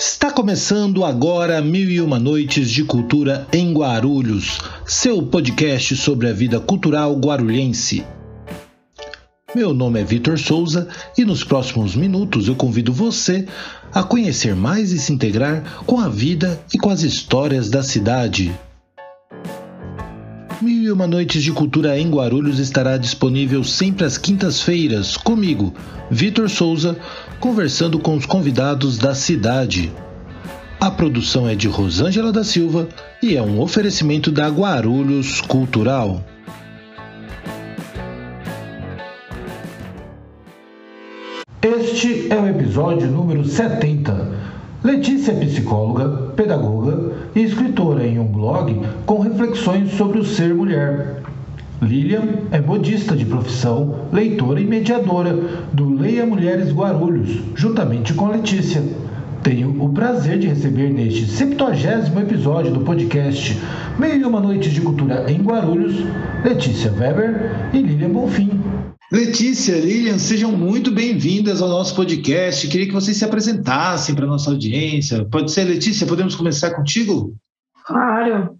[0.00, 6.32] Está começando agora Mil e Uma Noites de Cultura em Guarulhos, seu podcast sobre a
[6.32, 8.02] vida cultural guarulhense.
[9.54, 13.46] Meu nome é Vitor Souza e nos próximos minutos eu convido você
[13.92, 18.50] a conhecer mais e se integrar com a vida e com as histórias da cidade.
[20.92, 25.72] Uma Noites de Cultura em Guarulhos estará disponível sempre às quintas-feiras, comigo,
[26.10, 26.96] Vitor Souza,
[27.38, 29.92] conversando com os convidados da cidade.
[30.80, 32.88] A produção é de Rosângela da Silva
[33.22, 36.24] e é um oferecimento da Guarulhos Cultural.
[41.62, 44.39] Este é o episódio número 70.
[44.82, 51.22] Letícia é psicóloga, pedagoga e escritora em um blog com reflexões sobre o ser mulher.
[51.82, 55.38] Lilian é modista de profissão, leitora e mediadora
[55.70, 58.82] do Leia Mulheres Guarulhos, juntamente com Letícia.
[59.42, 63.58] Tenho o prazer de receber neste 70 episódio do podcast
[63.98, 66.04] Meio e uma Noite de Cultura em Guarulhos,
[66.42, 68.59] Letícia Weber e Lilian Bonfim.
[69.12, 72.68] Letícia, Lilian, sejam muito bem-vindas ao nosso podcast.
[72.68, 75.24] Queria que vocês se apresentassem para a nossa audiência.
[75.24, 76.06] Pode ser, Letícia?
[76.06, 77.34] Podemos começar contigo?
[77.84, 78.56] Claro.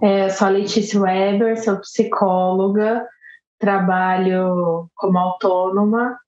[0.00, 3.06] É, sou a Letícia Weber, sou psicóloga,
[3.58, 6.18] trabalho como autônoma,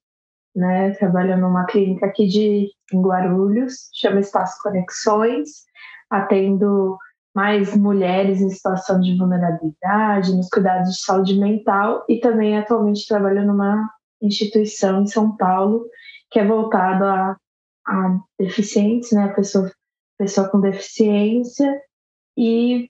[0.55, 0.91] né?
[0.91, 5.49] Trabalho numa clínica aqui de em Guarulhos, chama Espaço Conexões,
[6.11, 6.95] atendo
[7.37, 13.45] mais mulheres em situação de vulnerabilidade, nos cuidados de saúde mental e também atualmente trabalho
[13.45, 13.87] numa
[14.19, 15.85] instituição em São Paulo
[16.31, 17.37] que é voltado a,
[17.87, 19.27] a deficientes, né?
[19.35, 19.71] Pessoa,
[20.17, 21.79] pessoa com deficiência
[22.35, 22.89] e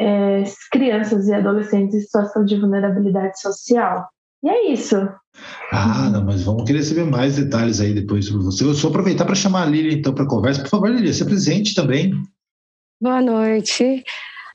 [0.00, 4.08] é, crianças e adolescentes em situação de vulnerabilidade social.
[4.44, 4.96] E é isso.
[5.72, 8.62] Ah, não, mas vamos querer saber mais detalhes aí depois sobre você.
[8.62, 10.62] Eu só aproveitar para chamar a Lília então para conversa.
[10.62, 12.12] Por favor, Lília, se presente também.
[13.02, 14.04] Boa noite.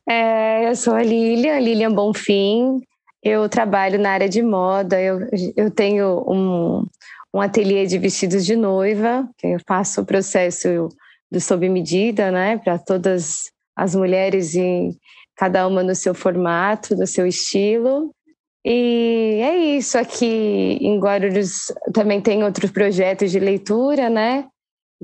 [0.07, 2.79] É, eu sou a Lília, Lilian Bonfim.
[3.23, 5.01] Eu trabalho na área de moda.
[5.01, 6.85] Eu, eu tenho um,
[7.33, 10.89] um ateliê de vestidos de noiva, eu faço o processo
[11.31, 14.95] do sob medida, né, para todas as mulheres em
[15.35, 18.13] cada uma no seu formato, no seu estilo.
[18.63, 19.97] E é isso.
[19.97, 24.45] Aqui em Guarulhos também tem outros projetos de leitura, né?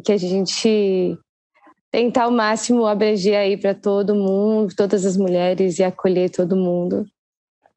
[0.06, 1.18] Que a gente
[1.91, 7.06] tenta ao máximo abranger aí para todo mundo, todas as mulheres e acolher todo mundo.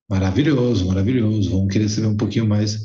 [0.08, 1.50] Maravilhoso, maravilhoso.
[1.50, 2.84] Vamos querer saber um pouquinho mais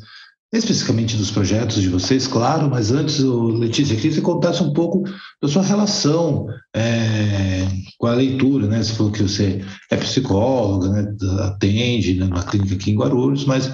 [0.52, 5.04] especificamente dos projetos de vocês, claro, mas antes, Letícia, queria que você contasse um pouco
[5.40, 7.68] da sua relação é,
[8.00, 8.82] com a leitura, né?
[8.82, 11.16] Você falou que você é psicóloga, né?
[11.42, 12.26] atende né?
[12.26, 13.72] na clínica aqui em Guarulhos, mas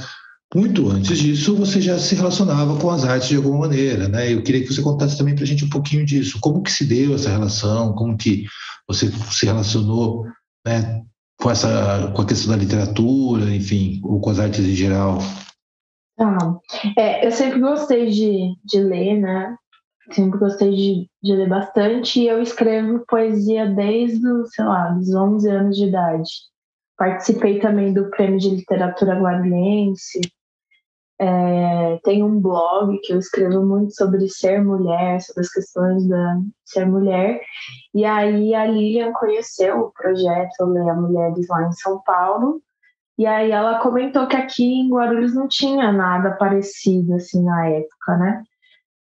[0.56, 4.32] muito antes disso você já se relacionava com as artes de alguma maneira, né?
[4.32, 6.86] Eu queria que você contasse também para a gente um pouquinho disso, como que se
[6.86, 8.46] deu essa relação, como que
[8.88, 10.26] você se relacionou,
[10.66, 11.04] né?
[11.42, 15.20] Com essa, com a questão da literatura, enfim, ou com as artes em geral.
[16.18, 16.58] Tá.
[16.98, 19.58] É, eu sempre gostei de, de ler, né?
[20.12, 24.22] Sempre gostei de, de ler bastante e eu escrevo poesia desde,
[24.54, 26.30] sei lá, os 11 anos de idade.
[26.98, 30.22] Participei também do Prêmio de Literatura Guarulhense.
[31.18, 36.38] É, tem um blog que eu escrevo muito sobre ser mulher, sobre as questões da
[36.66, 37.42] ser mulher.
[37.94, 42.62] E aí a Lilian conheceu o projeto Leia Mulheres lá em São Paulo
[43.18, 48.18] e aí ela comentou que aqui em Guarulhos não tinha nada parecido assim na época,
[48.18, 48.44] né?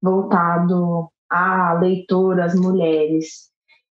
[0.01, 3.51] Voltado a leitoras mulheres.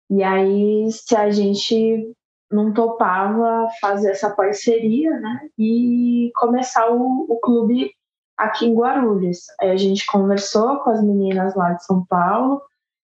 [0.09, 2.15] E aí se a gente
[2.51, 5.49] não topava fazer essa parceria, né?
[5.59, 7.91] E começar o, o clube
[8.45, 9.39] aqui em Guarulhos.
[9.61, 12.61] Aí a gente conversou com as meninas lá de São Paulo,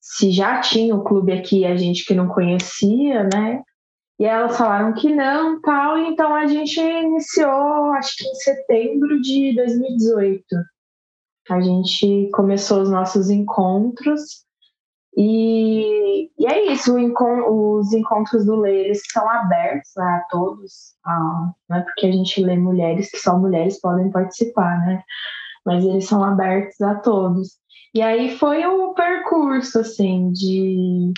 [0.00, 3.62] se já tinha o clube aqui, a gente que não conhecia, né?
[4.19, 9.54] E elas falaram que não, tal, então a gente iniciou, acho que em setembro de
[9.54, 10.45] 2018.
[11.51, 14.45] A gente começou os nossos encontros
[15.20, 20.94] e, e é isso, os encontros do Lê, eles são abertos né, a todos,
[21.68, 25.03] não é porque a gente lê mulheres que só mulheres podem participar, né?
[25.66, 27.56] Mas eles são abertos a todos.
[27.92, 31.12] E aí foi um percurso, assim, de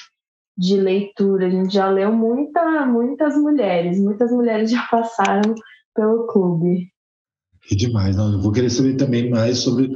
[0.57, 1.47] de leitura.
[1.47, 5.55] A gente já leu muita, muitas mulheres, muitas mulheres já passaram
[5.95, 6.91] pelo clube.
[7.69, 9.91] Que demais, não, eu vou querer saber também mais sobre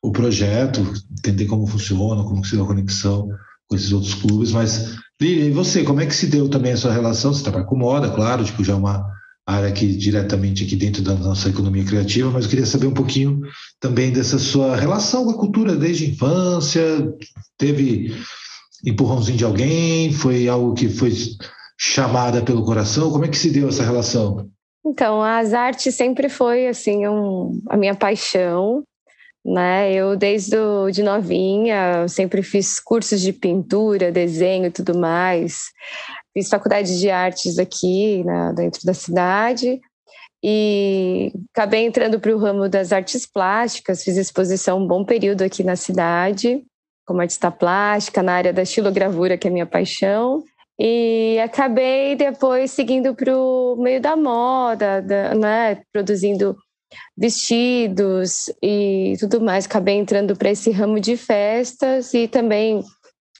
[0.00, 0.80] o projeto,
[1.10, 3.28] entender como funciona, como se dá a conexão
[3.68, 6.76] com esses outros clubes, mas Lilian, e você, como é que se deu também a
[6.76, 7.32] sua relação?
[7.32, 9.04] Você trabalha com moda, claro, tipo, já é uma
[9.46, 13.40] área aqui diretamente aqui dentro da nossa economia criativa, mas eu queria saber um pouquinho
[13.80, 16.82] também dessa sua relação com a cultura desde a infância,
[17.56, 18.14] teve
[18.84, 20.12] empurrãozinho de alguém?
[20.12, 21.12] Foi algo que foi
[21.78, 23.10] chamada pelo coração?
[23.10, 24.48] Como é que se deu essa relação?
[24.86, 28.82] Então, as artes sempre foi assim um, a minha paixão,
[29.44, 29.92] né?
[29.92, 35.64] Eu desde do, de novinha sempre fiz cursos de pintura, desenho e tudo mais.
[36.32, 39.80] Fiz faculdade de artes aqui né, dentro da cidade
[40.42, 44.04] e acabei entrando para o ramo das artes plásticas.
[44.04, 46.62] Fiz exposição um bom período aqui na cidade
[47.08, 50.44] como artista plástica na área da estilogravura, que é minha paixão.
[50.78, 56.54] E acabei depois seguindo para o meio da moda, da, né, produzindo
[57.16, 59.66] vestidos e tudo mais.
[59.66, 62.82] Acabei entrando para esse ramo de festas e também,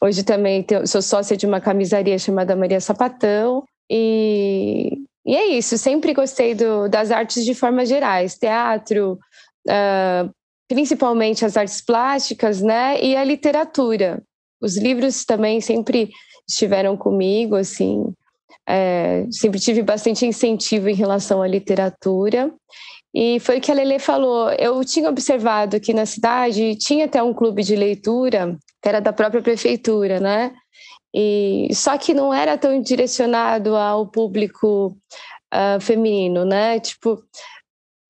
[0.03, 3.65] hoje também sou sócia de uma camisaria chamada Maria Sapatão.
[3.91, 9.19] E, e é isso, sempre gostei do, das artes de formas gerais, teatro,
[9.69, 10.31] uh,
[10.69, 14.23] principalmente as artes plásticas, né, e a literatura.
[14.61, 16.11] Os livros também sempre
[16.47, 18.13] estiveram comigo, assim,
[18.69, 22.53] é, sempre tive bastante incentivo em relação à literatura.
[23.15, 24.51] E foi o que a Lele falou.
[24.53, 29.13] Eu tinha observado que na cidade tinha até um clube de leitura, que era da
[29.13, 30.53] própria prefeitura, né?
[31.15, 34.97] E só que não era tão direcionado ao público
[35.55, 36.79] uh, feminino, né?
[36.81, 37.19] Tipo,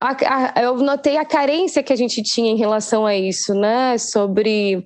[0.01, 3.97] a, a, eu notei a carência que a gente tinha em relação a isso, né?
[3.99, 4.85] Sobre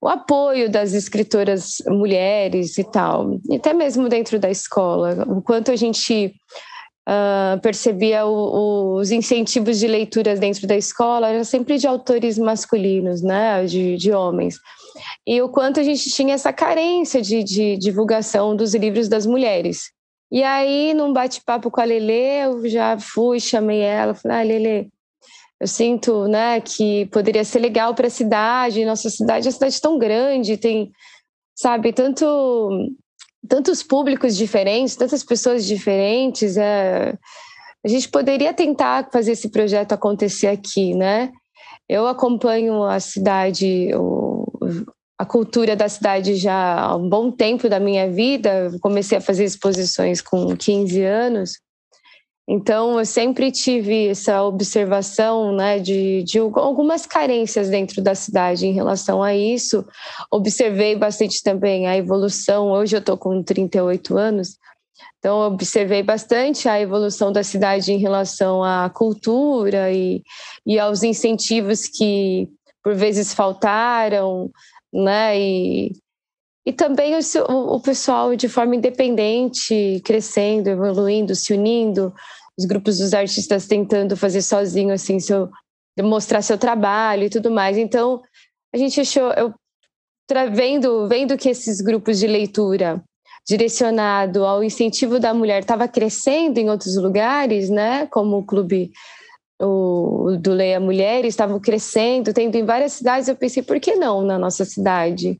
[0.00, 5.70] o apoio das escritoras mulheres e tal, e até mesmo dentro da escola, o quanto
[5.70, 6.34] a gente
[7.08, 13.22] uh, percebia o, os incentivos de leituras dentro da escola era sempre de autores masculinos,
[13.22, 14.56] né, de, de homens,
[15.26, 19.90] e o quanto a gente tinha essa carência de, de divulgação dos livros das mulheres.
[20.30, 24.88] E aí, num bate-papo com a Lele, eu já fui, chamei ela, falei, ah, Lele,
[25.60, 29.80] eu sinto, né, que poderia ser legal para a cidade, nossa cidade é uma cidade
[29.80, 30.90] tão grande, tem,
[31.54, 32.88] sabe, tanto
[33.48, 37.14] tantos públicos diferentes, tantas pessoas diferentes, é,
[37.84, 41.32] a gente poderia tentar fazer esse projeto acontecer aqui, né?
[41.88, 44.46] Eu acompanho a cidade, o,
[45.18, 48.70] a cultura da cidade já há um bom tempo da minha vida.
[48.80, 51.52] Comecei a fazer exposições com 15 anos
[52.48, 58.72] então, eu sempre tive essa observação né, de, de algumas carências dentro da cidade em
[58.72, 59.86] relação a isso.
[60.30, 62.72] Observei bastante também a evolução.
[62.72, 64.58] Hoje eu estou com 38 anos,
[65.18, 70.20] então observei bastante a evolução da cidade em relação à cultura e,
[70.66, 72.48] e aos incentivos que
[72.82, 74.50] por vezes faltaram,
[74.92, 75.38] né?
[75.40, 75.92] E,
[76.64, 82.14] e também o, o pessoal de forma independente, crescendo, evoluindo, se unindo,
[82.58, 85.48] os grupos dos artistas tentando fazer sozinho, assim, seu,
[86.00, 87.76] mostrar seu trabalho e tudo mais.
[87.76, 88.20] Então,
[88.72, 89.52] a gente achou, eu
[90.52, 93.02] vendo, vendo que esses grupos de leitura
[93.46, 98.06] direcionado ao incentivo da mulher estava crescendo em outros lugares, né?
[98.06, 98.92] Como o clube
[99.60, 103.28] o, do Leia Mulheres estavam crescendo, tendo em várias cidades.
[103.28, 105.38] Eu pensei, por que não na nossa cidade?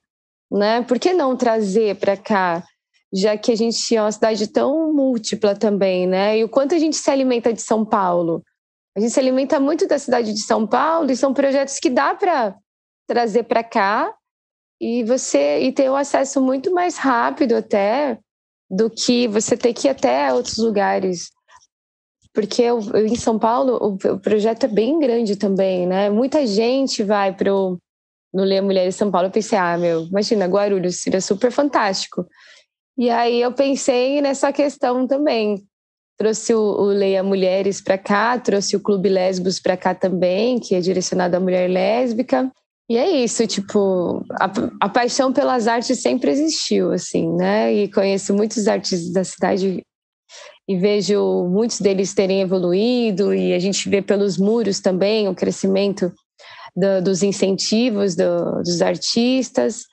[0.53, 0.83] Né?
[0.83, 2.63] Por que não trazer para cá,
[3.13, 6.39] já que a gente é uma cidade tão múltipla também, né?
[6.39, 8.43] E o quanto a gente se alimenta de São Paulo?
[8.97, 12.15] A gente se alimenta muito da cidade de São Paulo e são projetos que dá
[12.15, 12.55] para
[13.07, 14.15] trazer para cá
[14.81, 18.19] e você e ter um acesso muito mais rápido até
[18.71, 21.31] do que você ter que ir até outros lugares.
[22.35, 26.11] Porque eu, eu, em São Paulo o, o, projeto é bem grande também, né?
[26.11, 27.79] Muita gente vai para o
[28.33, 32.27] no Leia Mulheres São Paulo, eu pensei, ah, meu, imagina, Guarulhos seria super fantástico.
[32.97, 35.63] E aí eu pensei nessa questão também.
[36.19, 40.81] Trouxe o, Leia Mulheres para cá, trouxe o Clube Lesbos para cá também, que é
[40.81, 42.51] direcionado à mulher lésbica.
[42.89, 47.73] E é isso, tipo, a, a, paixão pelas artes sempre existiu, assim, né?
[47.73, 49.83] E conheço muitos artistas da cidade
[50.69, 56.13] e vejo muitos deles terem evoluído, e a gente vê pelos muros também o crescimento
[56.75, 59.85] do, dos incentivos do, dos artistas.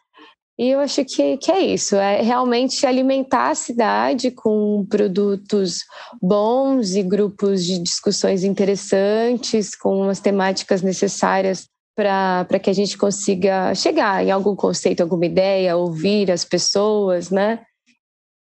[0.58, 5.86] E eu acho que, que é isso, é realmente alimentar a cidade com produtos
[6.22, 13.74] bons e grupos de discussões interessantes, com as temáticas necessárias para que a gente consiga
[13.74, 17.62] chegar em algum conceito, alguma ideia, ouvir as pessoas, né?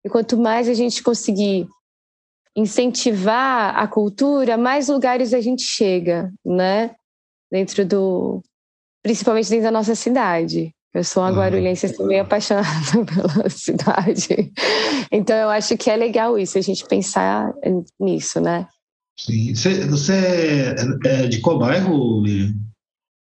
[0.04, 1.68] E quanto mais a gente conseguir
[2.56, 6.96] incentivar a cultura, mais lugares a gente chega, né?
[7.52, 8.42] Dentro do.
[9.04, 10.72] principalmente dentro da nossa cidade.
[10.94, 11.38] Eu sou uma uhum.
[11.38, 12.68] guarulhense, sou meio apaixonada
[13.06, 14.52] pela cidade.
[15.12, 17.54] Então, eu acho que é legal isso, a gente pensar
[18.00, 18.68] nisso, né?
[19.20, 19.54] Sim.
[19.54, 20.14] Você, você
[21.06, 22.54] é, é de qual bairro, Lilian?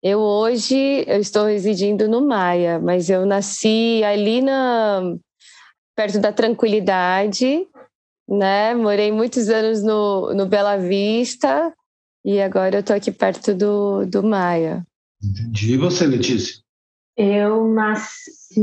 [0.02, 5.14] Eu hoje eu estou residindo no Maia, mas eu nasci ali na
[5.94, 7.66] perto da Tranquilidade,
[8.28, 8.74] né?
[8.74, 11.72] Morei muitos anos no, no Bela Vista
[12.24, 14.86] e agora eu estou aqui perto do, do Maia.
[15.22, 15.74] Entendi.
[15.74, 16.62] E você, Letícia?
[17.16, 18.60] Eu nasci,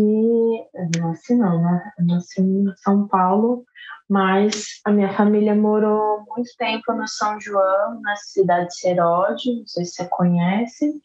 [1.00, 1.92] nasci não, né?
[2.00, 3.64] Eu nasci em São Paulo,
[4.10, 9.68] mas a minha família morou muito tempo no São João, na cidade de Seródio, não
[9.68, 11.02] sei se você conhece.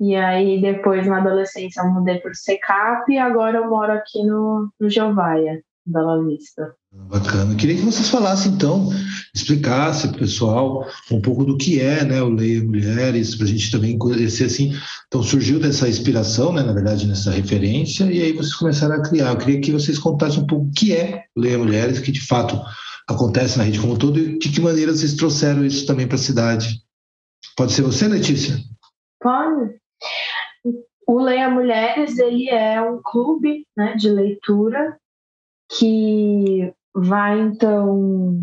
[0.00, 4.22] E aí depois na adolescência eu mudei para o Secap e agora eu moro aqui
[4.22, 4.88] no, no
[5.88, 6.74] Bela Vista.
[6.92, 7.54] Bacana.
[7.54, 8.90] Queria que vocês falassem, então,
[9.34, 13.48] explicasse para o pessoal um pouco do que é né, o Leia Mulheres, para a
[13.48, 14.72] gente também conhecer assim.
[15.06, 19.30] Então, surgiu dessa inspiração, né, na verdade, nessa referência, e aí vocês começaram a criar.
[19.30, 22.26] Eu queria que vocês contassem um pouco o que é o Leia Mulheres, que de
[22.26, 22.60] fato
[23.08, 26.16] acontece na rede como um todo, e de que maneira vocês trouxeram isso também para
[26.16, 26.82] a cidade.
[27.56, 28.56] Pode ser você, Letícia?
[29.20, 29.78] Pode.
[31.06, 34.98] O Leia Mulheres ele é um clube né, de leitura
[35.70, 38.40] que vai então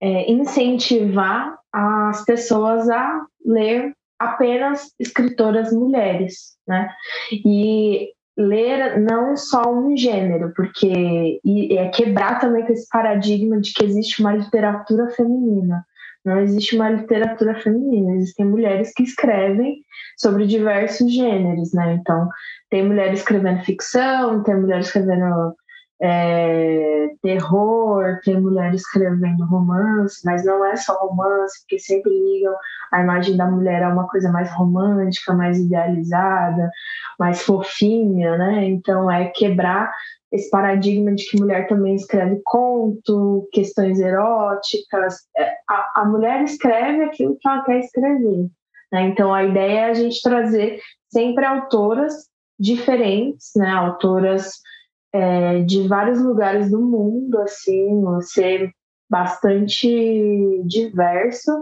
[0.00, 6.90] é, incentivar as pessoas a ler apenas escritoras mulheres, né?
[7.30, 11.40] E ler não só um gênero, porque
[11.72, 15.84] é quebrar também com esse paradigma de que existe uma literatura feminina.
[16.24, 19.80] Não existe uma literatura feminina, existem mulheres que escrevem
[20.18, 21.94] sobre diversos gêneros, né?
[21.94, 22.28] Então,
[22.68, 25.54] tem mulheres escrevendo ficção, tem mulheres escrevendo
[26.00, 32.54] é, terror, tem mulher escrevendo romance, mas não é só romance, porque sempre ligam
[32.92, 36.70] a imagem da mulher a uma coisa mais romântica, mais idealizada,
[37.18, 38.64] mais fofinha, né?
[38.66, 39.90] Então é quebrar
[40.30, 45.16] esse paradigma de que mulher também escreve conto, questões eróticas.
[45.36, 48.48] É, a, a mulher escreve aquilo que ela quer escrever.
[48.92, 49.02] Né?
[49.08, 53.70] Então a ideia é a gente trazer sempre autoras diferentes, né?
[53.70, 54.60] Autoras
[55.12, 58.70] é, de vários lugares do mundo, assim, ser
[59.08, 61.52] bastante diverso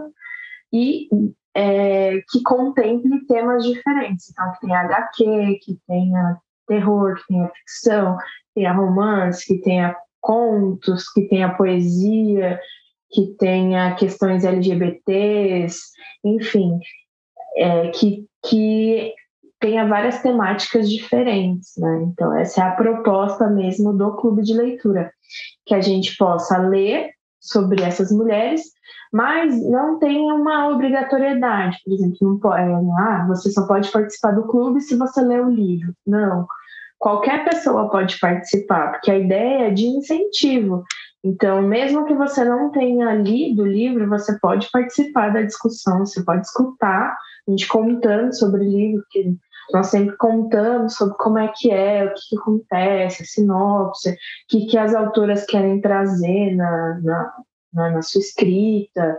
[0.73, 1.07] e
[1.55, 4.29] é, que contemple temas diferentes.
[4.29, 6.37] Então, que tenha HQ, que tenha
[6.67, 12.59] terror, que tenha ficção, que tenha romance, que tenha contos, que tenha poesia,
[13.11, 15.79] que tenha questões LGBTs,
[16.23, 16.79] enfim,
[17.55, 19.13] é, que, que
[19.65, 22.03] tenha várias temáticas diferentes, né?
[22.03, 25.11] Então, essa é a proposta mesmo do clube de leitura,
[25.65, 27.09] que a gente possa ler
[27.41, 28.61] sobre essas mulheres,
[29.11, 34.33] mas não tem uma obrigatoriedade, por exemplo, não pode, é, ah, você só pode participar
[34.33, 35.93] do clube se você ler o livro.
[36.05, 36.45] Não,
[36.99, 40.83] qualquer pessoa pode participar, porque a ideia é de incentivo.
[41.23, 46.23] Então, mesmo que você não tenha lido o livro, você pode participar da discussão, você
[46.23, 47.17] pode escutar
[47.47, 49.35] a gente contando sobre o livro, que
[49.73, 54.15] nós sempre contamos sobre como é que é, o que, que acontece, a sinopse, o
[54.49, 57.33] que, que as autoras querem trazer na, na,
[57.73, 59.17] na, na sua escrita,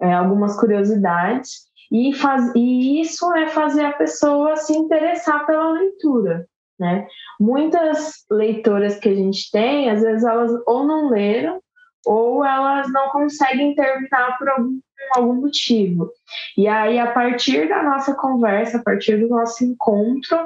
[0.00, 1.68] é, algumas curiosidades.
[1.92, 6.46] E, faz, e isso é fazer a pessoa se interessar pela leitura.
[6.78, 7.06] Né?
[7.38, 11.60] Muitas leitoras que a gente tem, às vezes elas ou não leram
[12.06, 14.80] ou elas não conseguem terminar por algum,
[15.14, 16.10] algum motivo.
[16.56, 20.36] E aí, a partir da nossa conversa, a partir do nosso encontro,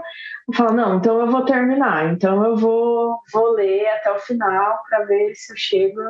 [0.48, 4.82] eu falo, não, então eu vou terminar, então eu vou, vou ler até o final
[4.88, 6.00] para ver se eu chego,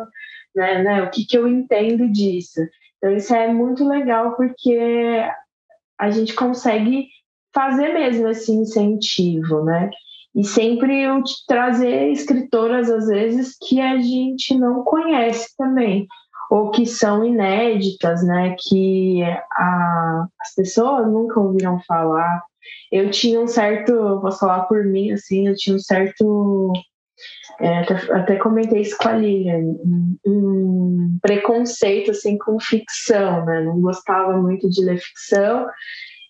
[0.54, 2.60] né, né, o que, que eu entendo disso.
[2.98, 5.22] Então, isso é muito legal porque
[5.98, 7.08] a gente consegue
[7.52, 9.90] fazer mesmo esse incentivo, né?
[10.34, 16.06] E sempre eu trazer escritoras às vezes que a gente não conhece também
[16.50, 18.54] ou que são inéditas, né?
[18.58, 19.22] Que
[19.52, 22.42] a, as pessoas nunca ouviram falar.
[22.92, 26.72] Eu tinha um certo, posso falar por mim, assim, eu tinha um certo
[27.60, 27.80] é,
[28.12, 29.76] até, comentei isso com a Lilian,
[30.26, 33.60] um, preconceito assim com ficção, né?
[33.62, 35.66] Não gostava muito de ler ficção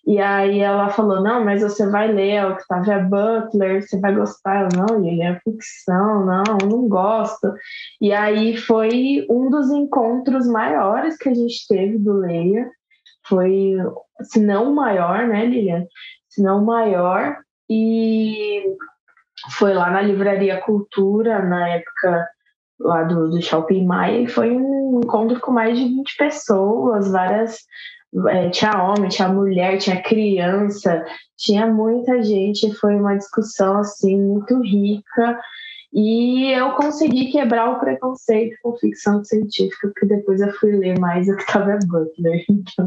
[0.05, 4.61] e aí ela falou, não, mas você vai ler Octavia Butler, você vai gostar.
[4.61, 7.51] Eu, não, ele é ficção, não, não gosto.
[7.99, 12.69] E aí foi um dos encontros maiores que a gente teve do Leia.
[13.27, 13.77] Foi,
[14.21, 15.85] se não o maior, né, Lilian?
[16.29, 17.37] Se não o maior.
[17.67, 18.63] E
[19.57, 22.29] foi lá na Livraria Cultura, na época
[22.79, 27.57] lá do, do Shopping Maia, e foi um encontro com mais de 20 pessoas, várias
[28.29, 31.05] é, tinha homem, tinha mulher, tinha criança,
[31.37, 35.39] tinha muita gente, foi uma discussão assim muito rica
[35.93, 41.27] e eu consegui quebrar o preconceito com ficção científica, porque depois eu fui ler mais
[41.29, 42.43] Octavia Butler.
[42.49, 42.85] Então,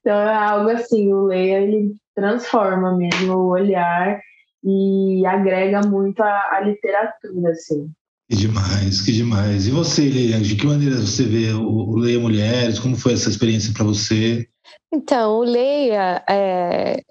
[0.00, 4.20] Então é algo assim, o Leia ele transforma mesmo o olhar
[4.64, 7.90] e agrega muito a literatura, assim.
[8.30, 9.66] Que demais, que demais.
[9.66, 12.78] E você, Leia, de que maneira você vê o, Leia Mulheres?
[12.78, 14.46] Como foi essa experiência para você?
[14.92, 17.02] Então, o Leia, é,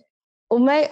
[0.47, 0.87] o mais,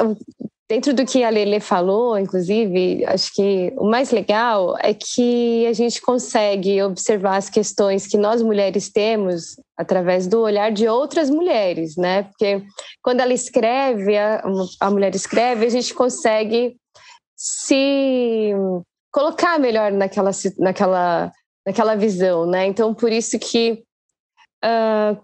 [0.67, 5.73] dentro do que a Lele falou, inclusive, acho que o mais legal é que a
[5.73, 11.95] gente consegue observar as questões que nós mulheres temos através do olhar de outras mulheres,
[11.97, 12.23] né?
[12.23, 12.63] Porque
[13.03, 14.43] quando ela escreve, a,
[14.79, 16.77] a mulher escreve, a gente consegue
[17.35, 18.53] se
[19.15, 21.31] colocar melhor naquela, naquela,
[21.65, 22.65] naquela visão, né?
[22.65, 23.81] Então, por isso que
[24.61, 25.17] uh,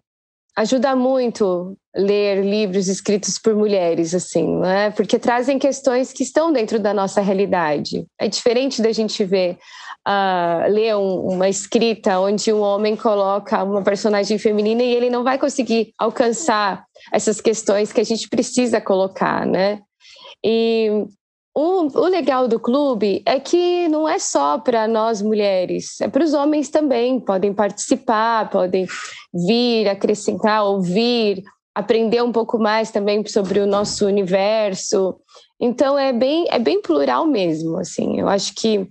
[0.55, 4.91] ajuda muito ler livros escritos por mulheres, assim, né?
[4.91, 8.05] Porque trazem questões que estão dentro da nossa realidade.
[8.17, 9.57] É diferente da gente ver,
[10.07, 15.21] uh, ler um, uma escrita onde um homem coloca uma personagem feminina e ele não
[15.21, 19.81] vai conseguir alcançar essas questões que a gente precisa colocar, né?
[20.41, 21.05] E
[21.53, 26.33] o, legal do clube é que não é só para nós mulheres, é para os
[26.33, 27.19] homens também.
[27.19, 28.87] Podem participar, podem
[29.33, 31.43] vir, acrescentar, ouvir,
[31.75, 35.15] aprender um pouco mais também sobre o nosso universo.
[35.59, 37.77] Então é bem, é bem plural mesmo.
[37.77, 38.87] Assim, eu acho que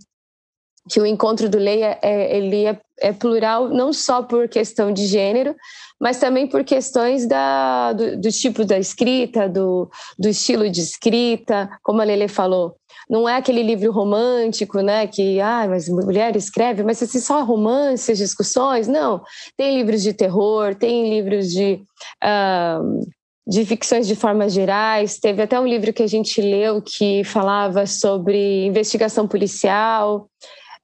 [0.89, 5.07] que o encontro do Leia é, ele é, é, plural não só por questão de
[5.07, 5.55] gênero,
[6.01, 11.69] mas também por questões da, do, do tipo da escrita, do, do estilo de escrita,
[11.83, 12.75] como a Lele falou.
[13.09, 15.07] Não é aquele livro romântico, né?
[15.07, 18.89] Que, ah, mas mulher escreve, mas assim, só romances, discussões.
[18.89, 19.21] Não.
[19.57, 21.83] Tem livros de terror, tem livros de.
[22.25, 23.01] Uh,
[23.47, 25.19] de ficções de formas gerais.
[25.19, 30.29] Teve até um livro que a gente leu que falava sobre investigação policial.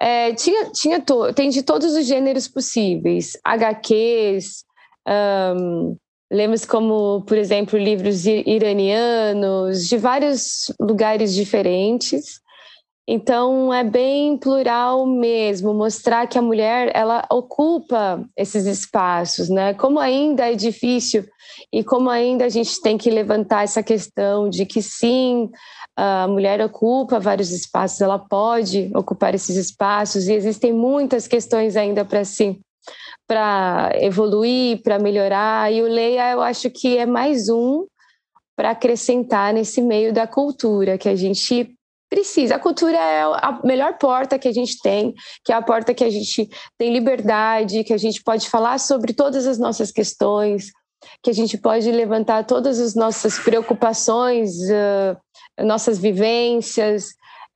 [0.00, 4.65] É, tinha, tinha to, tem de todos os gêneros possíveis, HQs,
[5.06, 5.96] um,
[6.30, 12.40] lemos como, por exemplo, livros iranianos, de vários lugares diferentes.
[13.08, 19.74] Então é bem plural mesmo, mostrar que a mulher ela ocupa esses espaços, né?
[19.74, 21.24] Como ainda é difícil
[21.72, 25.48] e como ainda a gente tem que levantar essa questão de que sim,
[25.96, 32.04] a mulher ocupa vários espaços, ela pode ocupar esses espaços e existem muitas questões ainda
[32.04, 32.60] para si
[33.26, 35.72] para evoluir, para melhorar.
[35.72, 37.86] E o Leia, eu acho que é mais um
[38.56, 41.76] para acrescentar nesse meio da cultura que a gente
[42.08, 42.54] precisa.
[42.54, 46.04] A cultura é a melhor porta que a gente tem, que é a porta que
[46.04, 50.70] a gente tem liberdade, que a gente pode falar sobre todas as nossas questões,
[51.22, 57.08] que a gente pode levantar todas as nossas preocupações, uh, nossas vivências.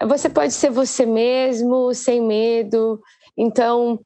[0.06, 3.00] Você pode ser você mesmo, sem medo.
[3.36, 4.00] Então,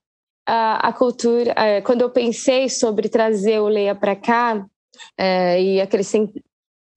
[0.47, 5.81] a, a cultura, uh, quando eu pensei sobre trazer o Leia para cá uh, e
[5.81, 6.43] acrescentar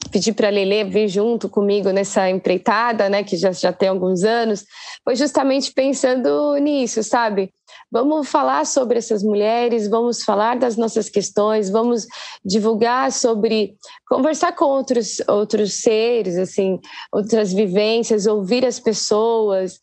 [0.08, 4.24] pedir para a Lele vir junto comigo nessa empreitada, né, que já, já tem alguns
[4.24, 4.66] anos,
[5.04, 7.52] foi justamente pensando nisso, sabe?
[7.92, 12.06] Vamos falar sobre essas mulheres, vamos falar das nossas questões, vamos
[12.44, 13.76] divulgar sobre,
[14.08, 16.80] conversar com outros, outros seres, assim,
[17.12, 19.80] outras vivências, ouvir as pessoas.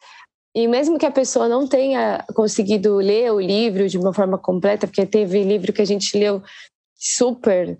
[0.54, 4.86] E mesmo que a pessoa não tenha conseguido ler o livro de uma forma completa,
[4.86, 6.40] porque teve livro que a gente leu
[6.96, 7.76] super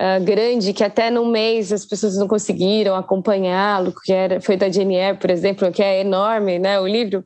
[0.00, 4.70] uh, grande que até num mês as pessoas não conseguiram acompanhá-lo, que era, foi da
[4.70, 7.22] Jenier, por exemplo, que é enorme, né, o livro.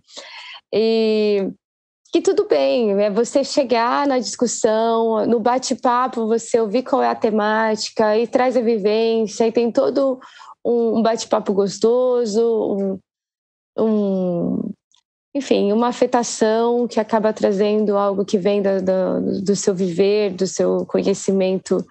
[0.73, 1.51] E
[2.13, 7.15] que tudo bem, é você chegar na discussão, no bate-papo, você ouvir qual é a
[7.15, 10.19] temática e traz a vivência, e tem todo
[10.65, 12.41] um bate-papo gostoso,
[12.77, 12.99] um,
[13.79, 14.73] um,
[15.35, 20.47] enfim, uma afetação que acaba trazendo algo que vem do, do, do seu viver, do
[20.47, 21.85] seu conhecimento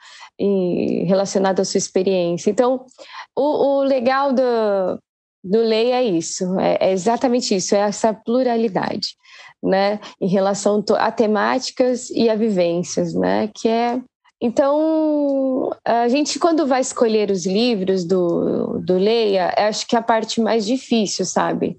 [1.06, 2.50] relacionado à sua experiência.
[2.50, 2.86] Então,
[3.36, 4.42] o, o legal do,
[5.44, 9.16] do lei é isso, é, é, exatamente isso, é essa pluralidade,
[9.62, 14.02] né, em relação a temáticas e a vivências, né, que é
[14.42, 20.02] então, a gente, quando vai escolher os livros do, do Leia, acho que é a
[20.02, 21.78] parte mais difícil, sabe?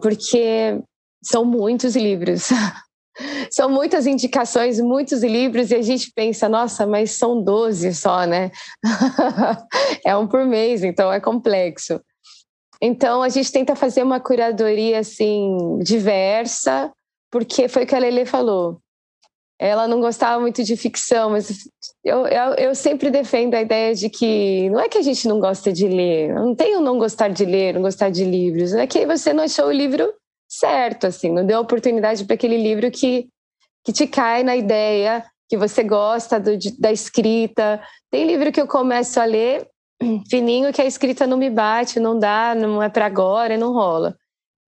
[0.00, 0.80] Porque
[1.22, 2.48] são muitos livros.
[3.50, 8.52] São muitas indicações, muitos livros, e a gente pensa, nossa, mas são 12 só, né?
[10.06, 12.00] é um por mês, então é complexo.
[12.80, 16.92] Então a gente tenta fazer uma curadoria assim diversa,
[17.28, 18.80] porque foi o que a Lele falou.
[19.58, 21.68] Ela não gostava muito de ficção, mas
[22.04, 25.40] eu, eu, eu sempre defendo a ideia de que não é que a gente não
[25.40, 28.86] gosta de ler, não tem o não gostar de ler, não gostar de livros, é
[28.86, 30.14] que você não achou o livro
[30.48, 33.28] certo, assim, não deu oportunidade para aquele livro que,
[33.84, 37.80] que te cai na ideia que você gosta do, da escrita.
[38.10, 39.66] Tem livro que eu começo a ler
[40.30, 44.14] fininho que a escrita não me bate, não dá, não é para agora, não rola.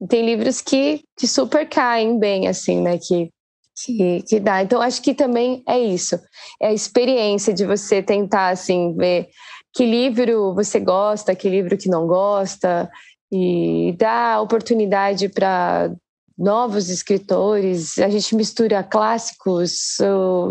[0.08, 2.98] Tem livros que, que super caem bem, assim, né?
[2.98, 3.30] Que,
[3.84, 4.62] que, que dá.
[4.62, 6.18] Então, acho que também é isso.
[6.60, 9.28] É a experiência de você tentar, assim, ver
[9.72, 12.90] que livro você gosta, que livro que não gosta,
[13.32, 15.90] e dar oportunidade para
[16.36, 17.98] novos escritores.
[17.98, 19.98] A gente mistura clássicos,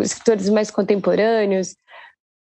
[0.01, 1.75] escritores mais contemporâneos.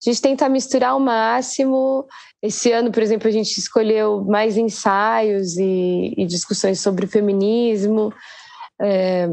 [0.05, 2.05] A gente tenta misturar ao máximo.
[2.43, 8.13] Esse ano, por exemplo, a gente escolheu mais ensaios e, e discussões sobre feminismo,
[8.81, 9.31] é,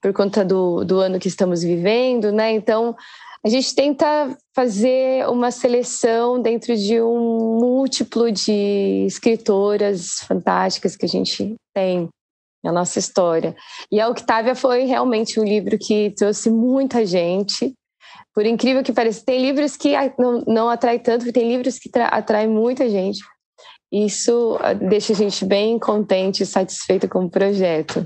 [0.00, 2.52] por conta do, do ano que estamos vivendo, né?
[2.52, 2.94] Então,
[3.44, 11.08] a gente tenta fazer uma seleção dentro de um múltiplo de escritoras fantásticas que a
[11.08, 12.08] gente tem
[12.64, 13.54] na nossa história.
[13.90, 17.72] E a Octávia foi realmente um livro que trouxe muita gente.
[18.34, 22.48] Por incrível que pareça, tem livros que não, não atrai tanto, tem livros que atraem
[22.48, 23.20] muita gente.
[23.92, 28.04] Isso ah, deixa a gente bem contente e satisfeito com o projeto.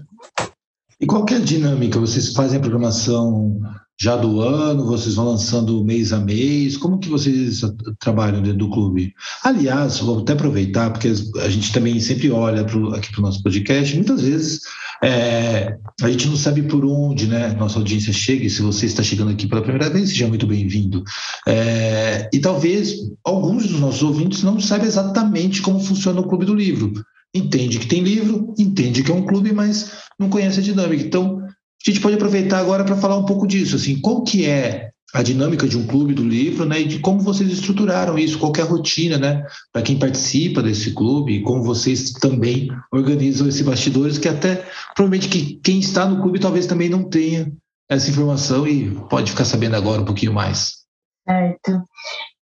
[1.00, 1.98] E qual é a dinâmica?
[1.98, 3.58] Vocês fazem a programação
[3.98, 4.84] já do ano?
[4.84, 6.76] Vocês vão lançando mês a mês?
[6.76, 7.62] Como que vocês
[7.98, 9.14] trabalham dentro do clube?
[9.42, 11.08] Aliás, vou até aproveitar, porque
[11.42, 14.60] a gente também sempre olha pro, aqui para o nosso podcast, muitas vezes
[15.02, 19.02] é, a gente não sabe por onde né, nossa audiência chega, e se você está
[19.02, 21.02] chegando aqui pela primeira vez, seja muito bem-vindo.
[21.48, 26.54] É, e talvez alguns dos nossos ouvintes não saibam exatamente como funciona o Clube do
[26.54, 26.92] Livro.
[27.34, 31.02] Entende que tem livro, entende que é um clube, mas não conhece a dinâmica.
[31.02, 34.90] Então, a gente pode aproveitar agora para falar um pouco disso, assim, qual que é
[35.12, 38.52] a dinâmica de um clube do livro, né, e de como vocês estruturaram isso, qual
[38.56, 44.18] é a rotina, né, para quem participa desse clube, como vocês também organizam esses bastidores,
[44.18, 44.64] que até
[44.94, 47.50] provavelmente que quem está no clube talvez também não tenha
[47.88, 50.84] essa informação e pode ficar sabendo agora um pouquinho mais.
[51.28, 51.82] Certo.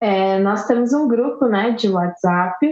[0.02, 2.66] É, nós temos um grupo, né, de WhatsApp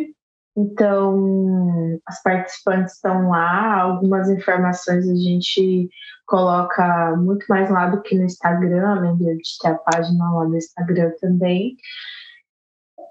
[0.62, 5.90] então, as participantes estão lá, algumas informações a gente
[6.26, 10.56] coloca muito mais lá do que no Instagram, além de ter a página lá no
[10.56, 11.76] Instagram também.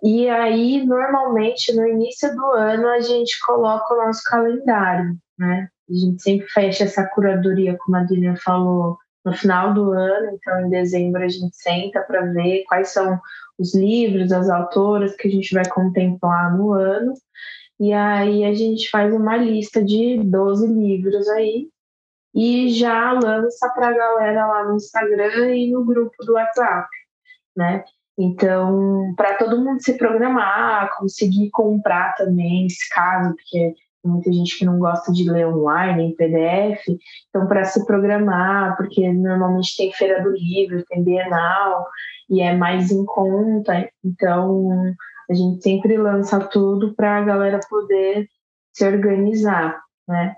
[0.03, 5.69] E aí, normalmente, no início do ano, a gente coloca o nosso calendário, né?
[5.91, 10.61] A gente sempre fecha essa curadoria, como a Dina falou, no final do ano, então
[10.67, 13.21] em dezembro a gente senta para ver quais são
[13.59, 17.13] os livros, as autoras que a gente vai contemplar no ano.
[17.79, 21.69] E aí a gente faz uma lista de 12 livros aí
[22.35, 26.89] e já lança para a galera lá no Instagram e no grupo do WhatsApp,
[27.57, 27.85] né?
[28.19, 34.65] Então, para todo mundo se programar, conseguir comprar também, se caso, porque muita gente que
[34.65, 36.81] não gosta de ler online, em PDF,
[37.29, 41.87] então para se programar, porque normalmente tem feira do livro, tem Bienal,
[42.29, 44.95] e é mais em conta, então
[45.29, 48.27] a gente sempre lança tudo para a galera poder
[48.73, 50.35] se organizar, né?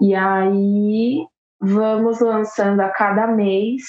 [0.00, 1.24] E aí
[1.60, 3.82] vamos lançando a cada mês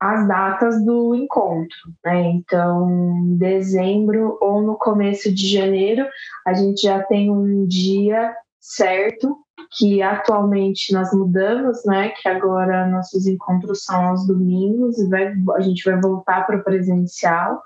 [0.00, 2.30] as datas do encontro, né?
[2.30, 6.06] Então, em dezembro ou no começo de janeiro,
[6.46, 9.36] a gente já tem um dia certo
[9.76, 12.10] que atualmente nós mudamos, né?
[12.10, 16.64] Que agora nossos encontros são aos domingos e vai, a gente vai voltar para o
[16.64, 17.60] presencial.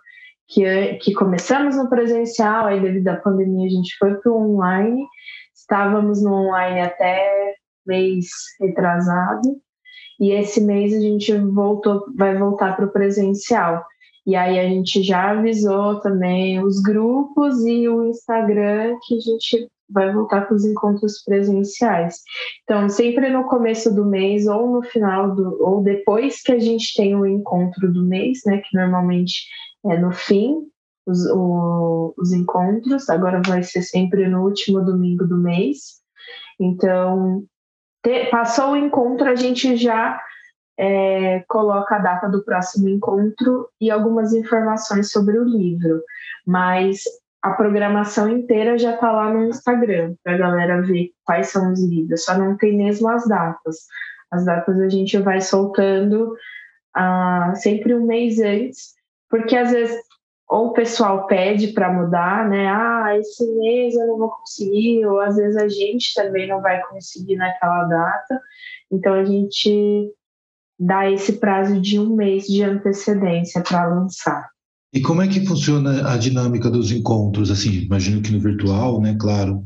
[0.48, 5.06] Que, que começamos no presencial, aí devido à pandemia a gente foi para o online.
[5.54, 7.54] Estávamos no online até
[7.86, 8.26] mês
[8.60, 9.60] retrasado
[10.22, 13.85] e esse mês a gente voltou, vai voltar para o presencial.
[14.24, 19.68] E aí a gente já avisou também os grupos e o Instagram que a gente
[19.90, 22.20] vai voltar para os encontros presenciais.
[22.62, 26.94] Então, sempre no começo do mês ou no final do ou depois que a gente
[26.94, 29.42] tem o encontro do mês, né, que normalmente
[29.87, 30.54] é no fim
[31.04, 36.00] os, o, os encontros, agora vai ser sempre no último domingo do mês.
[36.61, 37.44] Então,
[38.02, 40.20] ter, passou o encontro, a gente já
[40.78, 46.02] é, coloca a data do próximo encontro e algumas informações sobre o livro.
[46.46, 47.02] Mas
[47.42, 51.82] a programação inteira já está lá no Instagram, para a galera ver quais são os
[51.82, 53.78] livros, só não tem mesmo as datas.
[54.30, 56.34] As datas a gente vai soltando
[56.94, 58.94] ah, sempre um mês antes,
[59.28, 60.00] porque às vezes
[60.52, 62.68] ou o pessoal pede para mudar, né?
[62.68, 66.78] Ah, esse mês eu não vou conseguir, ou às vezes a gente também não vai
[66.82, 68.38] conseguir naquela data.
[68.90, 70.10] Então a gente
[70.78, 74.50] dá esse prazo de um mês de antecedência para lançar.
[74.92, 77.50] E como é que funciona a dinâmica dos encontros?
[77.50, 79.16] Assim, imagino que no virtual, né?
[79.18, 79.64] Claro,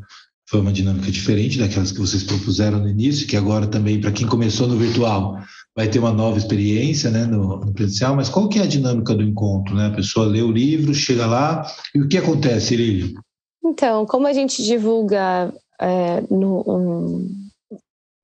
[0.49, 4.29] foi uma dinâmica diferente daquelas que vocês propuseram no início, que agora também, para quem
[4.29, 5.42] começou no virtual,
[5.77, 9.15] vai ter uma nova experiência né, no, no, presencial, mas qual que é a dinâmica
[9.15, 9.75] do encontro?
[9.75, 9.89] Né?
[9.89, 13.15] A pessoa lê o livro, chega lá, e o que acontece, Lili?
[13.62, 17.29] Então, como a gente divulga é, no, um,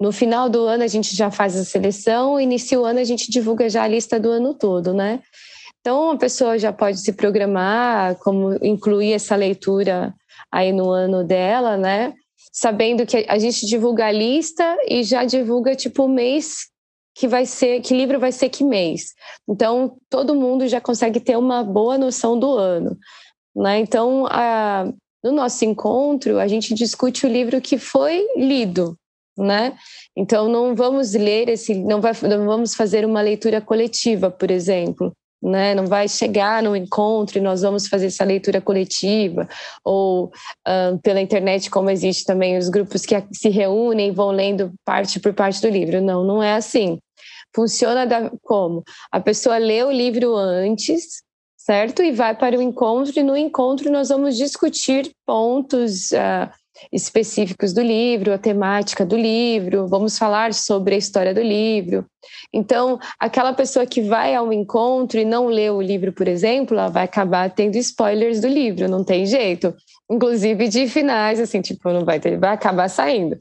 [0.01, 3.31] no final do ano, a gente já faz a seleção, inicia o ano, a gente
[3.31, 5.21] divulga já a lista do ano todo, né?
[5.81, 10.15] Então, a pessoa já pode se programar, como incluir essa leitura
[10.51, 12.15] aí no ano dela, né?
[12.53, 16.72] Sabendo que a gente divulga a lista e já divulga, tipo, o mês
[17.14, 19.14] que vai ser, que livro vai ser que mês.
[19.48, 22.96] Então, todo mundo já consegue ter uma boa noção do ano.
[23.55, 23.81] Né?
[23.81, 24.90] Então, a,
[25.22, 28.96] no nosso encontro, a gente discute o livro que foi lido.
[29.37, 29.77] Né?
[30.16, 35.12] Então, não vamos ler esse, não, vai, não vamos fazer uma leitura coletiva, por exemplo.
[35.42, 35.74] Né?
[35.74, 39.48] Não vai chegar no encontro e nós vamos fazer essa leitura coletiva,
[39.85, 44.72] ou uh, pela internet, como existe também os grupos que se reúnem e vão lendo
[44.85, 46.00] parte por parte do livro.
[46.00, 46.98] Não, não é assim.
[47.55, 48.83] Funciona da, como?
[49.11, 51.22] A pessoa lê o livro antes,
[51.57, 52.02] certo?
[52.02, 56.12] E vai para o encontro, e no encontro nós vamos discutir pontos.
[56.12, 62.07] Uh, específicos do livro, a temática do livro, vamos falar sobre a história do livro.
[62.53, 66.88] Então, aquela pessoa que vai ao encontro e não lê o livro, por exemplo, ela
[66.88, 69.75] vai acabar tendo spoilers do livro, não tem jeito.
[70.11, 73.38] Inclusive de finais, assim, tipo, não vai ter, vai acabar saindo.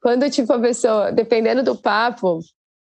[0.00, 2.40] Quando, tipo, a pessoa, dependendo do papo,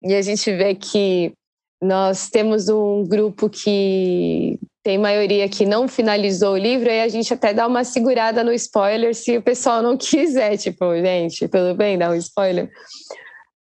[0.01, 1.33] e a gente vê que
[1.81, 4.59] nós temos um grupo que
[4.89, 8.51] tem maioria que não finalizou o livro, aí a gente até dá uma segurada no
[8.51, 12.67] spoiler se o pessoal não quiser, tipo, gente, tudo bem, dá um spoiler.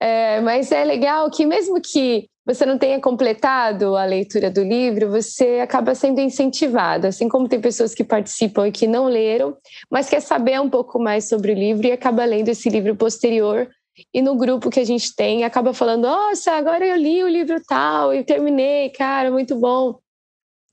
[0.00, 5.12] É, mas é legal que mesmo que você não tenha completado a leitura do livro,
[5.12, 9.56] você acaba sendo incentivado, assim como tem pessoas que participam e que não leram,
[9.88, 13.70] mas quer saber um pouco mais sobre o livro e acaba lendo esse livro posterior.
[14.12, 17.62] E no grupo que a gente tem, acaba falando: Nossa, agora eu li o livro
[17.68, 20.02] tal e terminei, cara, muito bom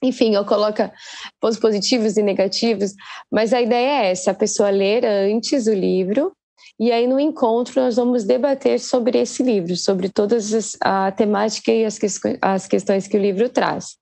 [0.01, 0.93] enfim, eu coloca
[1.39, 2.93] pontos positivos e negativos,
[3.29, 6.31] mas a ideia é essa: a pessoa ler antes o livro,
[6.79, 11.71] e aí no encontro nós vamos debater sobre esse livro, sobre todas as, a temática
[11.71, 11.99] e as,
[12.41, 13.97] as questões que o livro traz.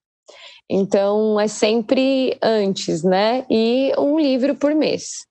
[0.70, 3.44] Então é sempre antes, né?
[3.50, 5.26] E um livro por mês.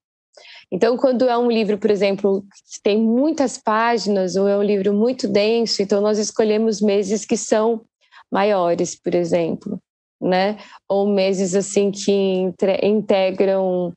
[0.69, 4.93] Então, quando é um livro, por exemplo, que tem muitas páginas ou é um livro
[4.93, 7.85] muito denso, então nós escolhemos meses que são
[8.29, 9.79] maiores, por exemplo
[10.21, 10.57] né?
[10.87, 12.51] Ou meses assim que
[12.81, 13.93] integram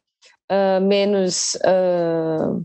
[0.51, 2.65] uh, menos, uh,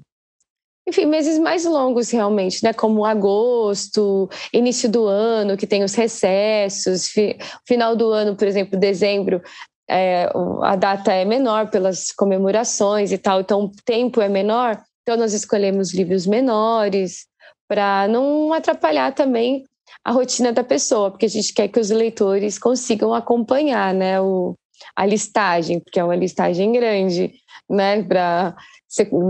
[0.87, 2.73] enfim, meses mais longos realmente, né?
[2.73, 7.37] Como agosto, início do ano, que tem os recessos, fi,
[7.67, 9.41] final do ano, por exemplo, dezembro.
[9.87, 10.27] É,
[10.63, 15.31] a data é menor pelas comemorações e tal, então o tempo é menor, então nós
[15.31, 17.27] escolhemos livros menores
[17.67, 19.63] para não atrapalhar também
[20.03, 24.55] a rotina da pessoa, porque a gente quer que os leitores consigam acompanhar né, o,
[24.95, 27.33] a listagem, porque é uma listagem grande,
[27.69, 28.03] né?
[28.03, 28.55] Pra,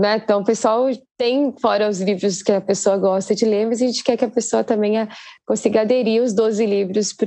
[0.00, 0.16] né?
[0.16, 3.86] Então, o pessoal tem, fora os livros que a pessoa gosta de ler, mas a
[3.86, 5.08] gente quer que a pessoa também a,
[5.46, 7.26] consiga aderir os 12 livros para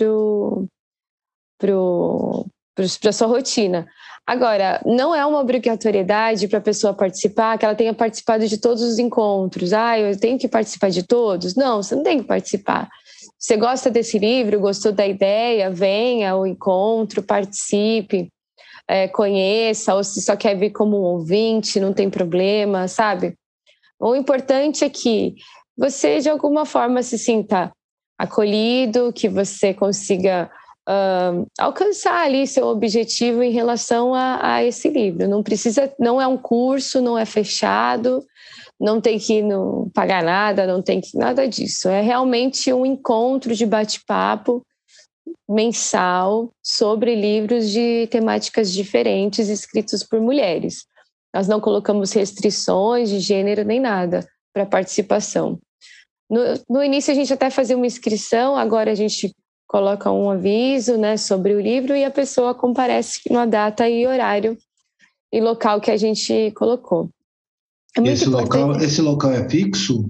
[1.58, 3.88] pro, pro, a sua rotina.
[4.26, 8.84] Agora, não é uma obrigatoriedade para a pessoa participar, que ela tenha participado de todos
[8.84, 9.74] os encontros.
[9.74, 11.56] Ah, eu tenho que participar de todos?
[11.56, 12.88] Não, você não tem que participar.
[13.40, 18.30] Você gosta desse livro, gostou da ideia, venha ao encontro, participe,
[18.86, 23.36] é, conheça, ou se só quer vir como um ouvinte, não tem problema, sabe?
[23.98, 25.36] O importante é que
[25.78, 27.72] você, de alguma forma, se sinta
[28.18, 30.52] acolhido, que você consiga
[30.90, 35.28] uh, alcançar ali seu objetivo em relação a, a, esse livro.
[35.30, 38.22] Não precisa, não é um curso, não é fechado,
[38.80, 39.44] não tem que
[39.94, 41.90] pagar nada, não tem que nada disso.
[41.90, 44.66] É realmente um encontro de bate-papo
[45.48, 50.86] mensal sobre livros de temáticas diferentes escritos por mulheres.
[51.34, 55.60] Nós não colocamos restrições de gênero nem nada para participação.
[56.30, 59.36] No, no, início a gente até fazia uma inscrição, agora a gente
[59.68, 64.58] coloca um aviso né, sobre o livro e a pessoa comparece na data e horário
[65.32, 67.10] e local que a gente colocou.
[67.98, 70.10] É esse, local, esse local é fixo?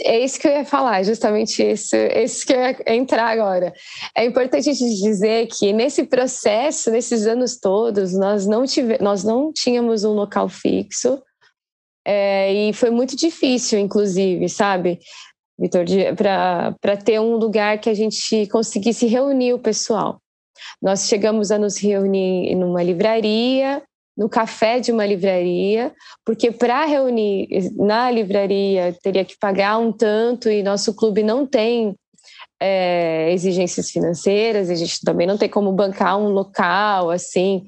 [0.00, 3.74] É isso que eu ia falar, justamente isso, isso que eu ia entrar agora.
[4.16, 9.22] É importante a gente dizer que nesse processo, nesses anos todos, nós não, tive, nós
[9.22, 11.22] não tínhamos um local fixo
[12.06, 14.98] é, e foi muito difícil, inclusive, sabe,
[15.58, 15.84] Vitor,
[16.16, 20.20] para ter um lugar que a gente conseguisse reunir o pessoal.
[20.80, 23.82] Nós chegamos a nos reunir numa livraria,
[24.16, 25.92] no café de uma livraria,
[26.24, 31.94] porque para reunir na livraria teria que pagar um tanto e nosso clube não tem
[32.60, 37.66] é, exigências financeiras, a gente também não tem como bancar um local assim,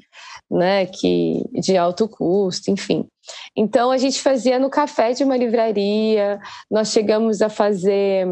[0.50, 3.06] né, que de alto custo, enfim.
[3.54, 8.26] Então a gente fazia no café de uma livraria, nós chegamos a fazer,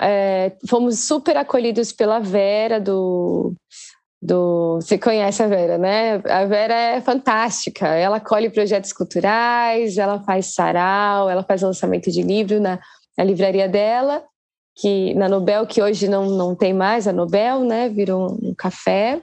[0.00, 3.52] é, fomos super acolhidos pela Vera do
[4.22, 4.76] do.
[4.76, 6.22] Você conhece a Vera, né?
[6.24, 7.88] A Vera é fantástica.
[7.88, 12.78] Ela acolhe projetos culturais, ela faz sarau, ela faz lançamento de livro na,
[13.18, 14.22] na livraria dela,
[14.76, 17.88] que na Nobel, que hoje não, não tem mais a Nobel, né?
[17.88, 19.20] Virou um café.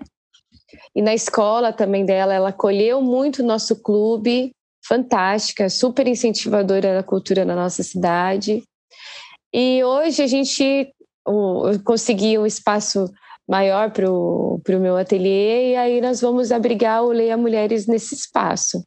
[0.94, 4.52] E na escola também dela, ela acolheu muito o nosso clube,
[4.86, 8.64] fantástica, super incentivadora da cultura na nossa cidade.
[9.54, 10.94] E hoje a gente
[11.84, 13.10] consegui um espaço
[13.50, 18.84] maior para o meu ateliê e aí nós vamos abrigar o Leia Mulheres nesse espaço.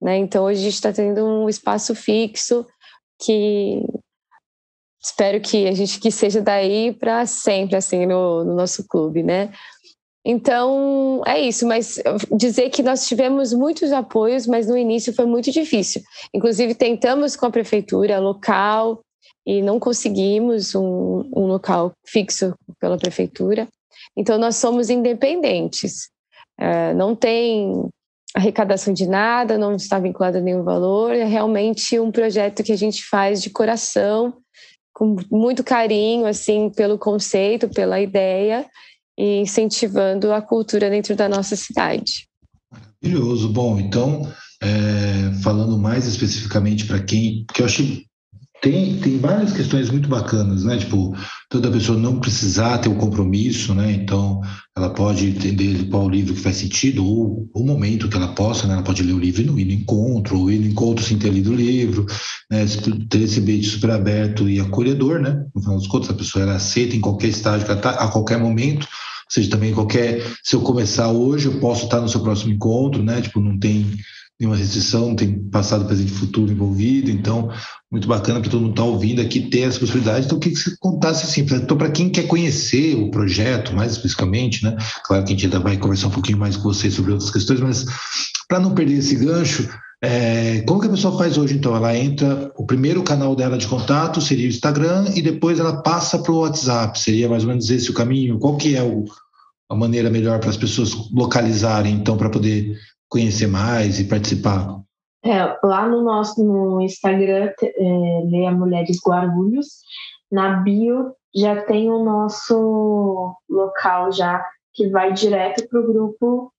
[0.00, 0.18] Né?
[0.18, 2.64] Então hoje a gente está tendo um espaço fixo
[3.20, 3.82] que
[5.02, 9.52] espero que a gente que seja daí para sempre assim no, no, nosso clube, né?
[10.24, 12.00] Então é isso, mas
[12.34, 16.00] dizer que nós tivemos muitos apoios, mas no início foi muito difícil.
[16.32, 19.00] Inclusive tentamos com a prefeitura local
[19.46, 23.68] e não conseguimos um, um local fixo pela prefeitura.
[24.16, 26.08] Então, nós somos independentes.
[26.58, 27.88] É, não tem
[28.34, 32.76] arrecadação de nada, não está vinculado a nenhum valor, é realmente um projeto que a
[32.76, 34.34] gente faz de coração,
[34.92, 38.66] com muito carinho, assim, pelo conceito, pela ideia
[39.16, 42.28] e incentivando a cultura dentro da nossa cidade.
[42.70, 43.48] Maravilhoso.
[43.48, 44.22] Bom, então,
[44.60, 48.04] é, falando mais especificamente para quem, que eu achei
[48.64, 50.78] tem, tem várias questões muito bacanas, né?
[50.78, 51.14] Tipo,
[51.50, 53.92] toda pessoa não precisar ter o um compromisso, né?
[53.92, 54.40] Então,
[54.74, 58.72] ela pode entender qual livro que faz sentido, ou o momento que ela possa, né?
[58.72, 61.18] Ela pode ler o livro e não ir no encontro, ou ir no encontro sem
[61.18, 62.06] ter lido o livro,
[62.50, 62.64] né?
[63.10, 65.44] Ter esse ambiente super aberto e acolhedor, né?
[65.54, 68.84] No final dos contos, a pessoa ela aceita em qualquer estágio, tá, a qualquer momento,
[68.84, 70.22] ou seja, também qualquer.
[70.42, 73.20] Se eu começar hoje, eu posso estar no seu próximo encontro, né?
[73.20, 73.84] Tipo, não tem
[74.38, 77.50] nenhuma restrição, tem passado, presente e futuro envolvido, então
[77.94, 80.26] muito bacana para todo mundo estar tá ouvindo aqui ter essa possibilidade.
[80.26, 84.64] Então, queria que você contasse assim, então, para quem quer conhecer o projeto mais especificamente,
[84.64, 84.76] né?
[85.04, 87.60] Claro que a gente ainda vai conversar um pouquinho mais com vocês sobre outras questões,
[87.60, 87.84] mas
[88.48, 89.68] para não perder esse gancho,
[90.02, 91.74] é, como que a pessoa faz hoje, então?
[91.74, 96.18] Ela entra, o primeiro canal dela de contato seria o Instagram e depois ela passa
[96.18, 96.98] para o WhatsApp.
[96.98, 98.38] Seria mais ou menos esse o caminho?
[98.40, 99.04] Qual que é o,
[99.70, 102.76] a maneira melhor para as pessoas localizarem, então, para poder
[103.14, 104.80] conhecer mais e participar?
[105.24, 109.68] É, lá no nosso no Instagram, é, Leia Mulheres Guarulhos,
[110.30, 116.52] na bio já tem o nosso local já que vai direto para o grupo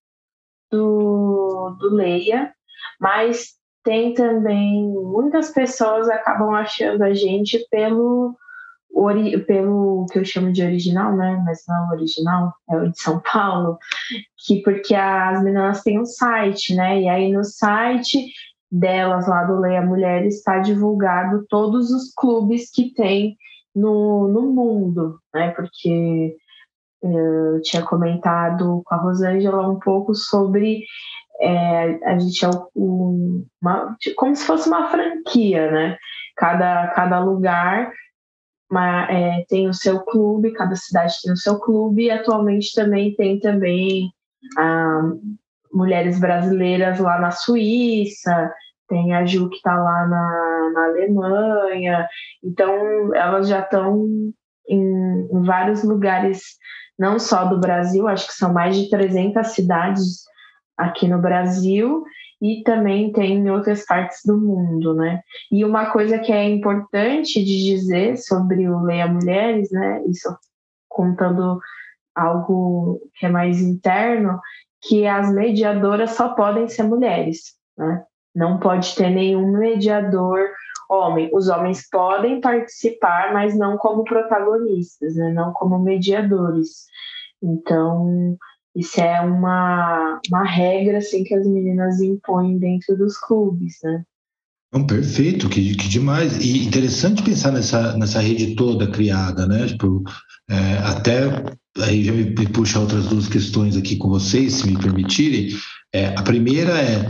[0.72, 2.54] do, do Leia,
[3.02, 8.34] mas tem também muitas pessoas acabam achando a gente pelo
[9.46, 11.42] pelo que eu chamo de original, né?
[11.46, 13.78] Mas não é original, é o de São Paulo,
[14.46, 17.02] que porque as meninas têm um site, né?
[17.02, 18.26] E aí no site
[18.72, 23.38] delas lá do Leia Mulher está divulgado todos os clubes que tem
[23.76, 25.52] no, no mundo, né?
[25.52, 26.36] Porque
[27.04, 30.84] eh, eu tinha comentado com a Rosângela um pouco sobre
[31.42, 35.98] é, a gente é um, uma, como se fosse uma franquia, né?
[36.38, 37.92] Cada, cada lugar
[38.70, 43.16] uma, é, tem o seu clube, cada cidade tem o seu clube, e atualmente também
[43.16, 44.10] tem também
[44.58, 45.12] ah,
[45.72, 48.52] mulheres brasileiras lá na Suíça,
[48.88, 52.08] tem a Ju que está lá na, na Alemanha,
[52.44, 54.06] então elas já estão
[54.68, 56.42] em, em, vários lugares,
[56.98, 60.24] não só do Brasil, acho que são mais de 300 cidades
[60.78, 62.04] aqui no Brasil,
[62.46, 65.22] e também tem em outras partes do mundo, né?
[65.52, 70.04] E uma coisa que é importante de dizer sobre o Leia Mulheres, né?
[70.06, 70.30] Isso
[70.88, 71.60] contando
[72.14, 74.40] algo que é mais interno,
[74.80, 78.04] que as mediadoras só podem ser mulheres, né?
[78.36, 80.48] Não pode ter nenhum mediador
[80.88, 81.32] homem.
[81.34, 85.32] Os homens podem participar, mas não como protagonistas, né?
[85.32, 86.86] não como mediadores.
[87.42, 88.38] Então,
[88.76, 94.04] isso é uma, uma regra assim, que as meninas impõem dentro dos clubes, né?
[94.74, 96.38] Não, perfeito, que, que demais.
[96.44, 99.68] E interessante pensar nessa, nessa rede toda criada, né?
[99.68, 100.04] Tipo,
[100.50, 101.22] é, até
[101.78, 105.50] aí já me puxa outras duas questões aqui com vocês, se me permitirem.
[105.94, 107.10] É, a primeira é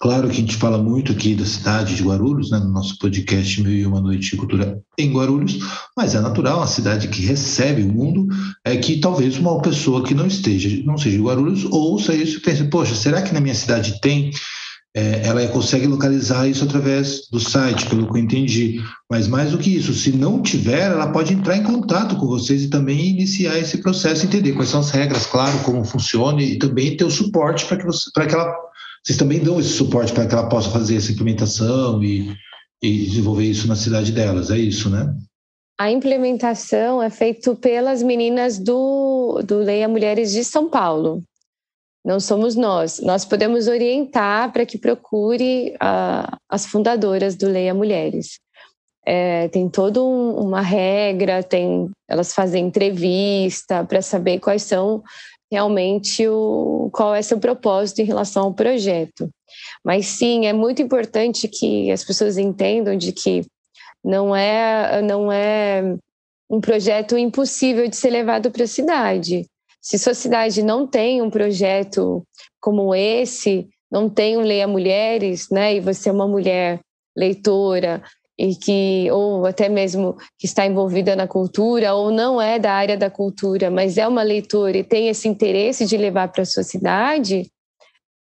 [0.00, 3.60] Claro que a gente fala muito aqui da cidade de Guarulhos, né, no nosso podcast
[3.60, 5.58] Mil e Uma Noite de Cultura em Guarulhos,
[5.96, 8.28] mas é natural, a cidade que recebe o mundo,
[8.64, 12.40] é que talvez uma pessoa que não esteja, não seja de Guarulhos, ouça isso e
[12.40, 14.30] pense, poxa, será que na minha cidade tem
[14.98, 18.82] é, ela consegue localizar isso através do site, pelo que eu entendi.
[19.08, 22.64] Mas mais do que isso, se não tiver, ela pode entrar em contato com vocês
[22.64, 26.96] e também iniciar esse processo, entender quais são as regras, claro, como funciona e também
[26.96, 28.52] ter o suporte para que você, que ela,
[29.08, 32.36] vocês também dão esse suporte para que ela possa fazer essa implementação e,
[32.82, 34.50] e desenvolver isso na cidade delas.
[34.50, 35.14] É isso, né?
[35.80, 41.22] A implementação é feita pelas meninas do, do Leia Mulheres de São Paulo
[42.08, 43.00] não somos nós.
[43.00, 48.40] Nós podemos orientar para que procure uh, as fundadoras do Leia Mulheres.
[49.04, 55.02] É, tem toda um, uma regra, tem, elas fazem entrevista para saber quais são
[55.50, 59.28] realmente o qual é seu propósito em relação ao projeto.
[59.84, 63.44] Mas sim, é muito importante que as pessoas entendam de que
[64.04, 65.96] não é não é
[66.50, 69.46] um projeto impossível de ser levado para a cidade.
[69.80, 72.22] Se sua cidade não tem um projeto
[72.60, 76.80] como esse, não tem um Leia Mulheres, né, e você é uma mulher
[77.16, 78.02] leitora
[78.38, 82.96] e que ou até mesmo que está envolvida na cultura ou não é da área
[82.96, 86.62] da cultura, mas é uma leitora e tem esse interesse de levar para a sua
[86.62, 87.50] cidade,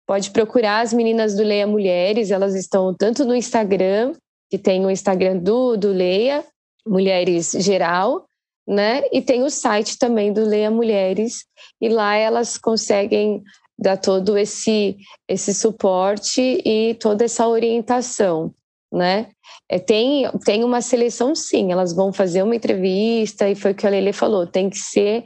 [0.08, 4.14] pode procurar as meninas do Leia Mulheres, elas estão tanto no Instagram,
[4.50, 6.46] que tem o Instagram do, do Leia
[6.88, 8.26] Mulheres Geral,
[8.66, 9.04] né?
[9.12, 11.46] E tem o site também do Leia Mulheres,
[11.82, 13.44] e lá elas conseguem
[13.78, 14.98] dar todo esse,
[15.28, 18.54] esse suporte e toda essa orientação,
[18.92, 19.30] né?
[19.70, 23.86] É, tem, tem uma seleção, sim, elas vão fazer uma entrevista, e foi o que
[23.86, 25.26] a Lele falou, tem que ser,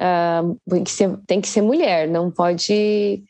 [0.00, 3.22] uh, tem, que ser tem que ser mulher, não pode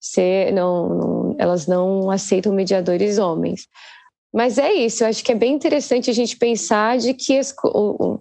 [0.00, 3.66] ser, não, não, elas não aceitam mediadores homens.
[4.32, 7.54] Mas é isso, eu acho que é bem interessante a gente pensar de que as,
[7.64, 8.18] o,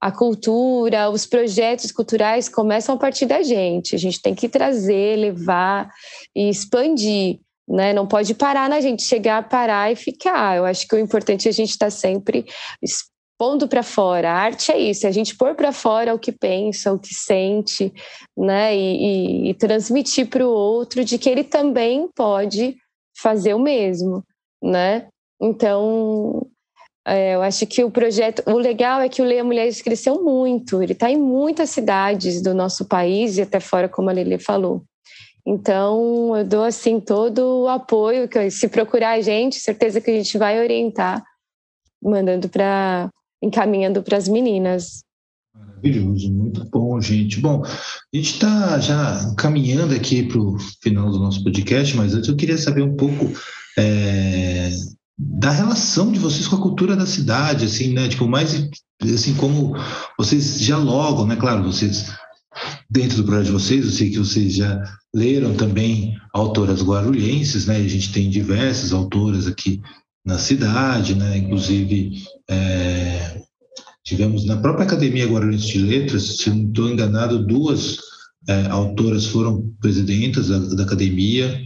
[0.00, 3.94] a cultura, os projetos culturais começam a partir da gente.
[3.94, 5.90] A gente tem que trazer, levar
[6.34, 7.38] e expandir.
[7.68, 7.92] Né?
[7.92, 10.56] Não pode parar na gente, chegar, parar e ficar.
[10.56, 12.46] Eu acho que o importante é a gente estar tá sempre
[13.38, 14.30] pondo para fora.
[14.30, 17.14] A arte é isso, é a gente pôr para fora o que pensa, o que
[17.14, 17.92] sente,
[18.36, 18.76] né?
[18.76, 22.76] E, e, e transmitir para o outro de que ele também pode
[23.16, 24.24] fazer o mesmo,
[24.62, 25.08] né?
[25.40, 26.46] Então,
[27.06, 30.82] é, eu acho que o projeto, o legal é que o Leia Mulheres cresceu muito.
[30.82, 34.82] Ele está em muitas cidades do nosso país e até fora, como a Lili falou.
[35.46, 40.14] Então, eu dou assim todo o apoio que se procurar a gente, certeza que a
[40.14, 41.22] gente vai orientar,
[42.02, 43.08] mandando para
[43.40, 45.04] encaminhando para as meninas.
[45.54, 47.38] Maravilhoso, muito bom, gente.
[47.38, 52.28] Bom, a gente está já caminhando aqui para o final do nosso podcast, mas antes
[52.28, 53.30] eu queria saber um pouco
[53.78, 54.70] é,
[55.16, 58.08] da relação de vocês com a cultura da cidade, assim, né?
[58.08, 58.68] Tipo, mais
[59.02, 59.74] assim como
[60.18, 61.36] vocês dialogam, né?
[61.36, 62.10] Claro, vocês
[62.90, 64.82] dentro do projeto de vocês, eu sei que vocês já
[65.14, 67.76] leram também autoras guarulhenses, né?
[67.76, 69.80] A gente tem diversas autoras aqui
[70.24, 71.38] na cidade, né?
[71.38, 73.42] Inclusive é,
[74.04, 77.98] tivemos na própria Academia Guarulhense de Letras, se não estou enganado, duas
[78.48, 81.60] é, autoras foram presidentas da, da academia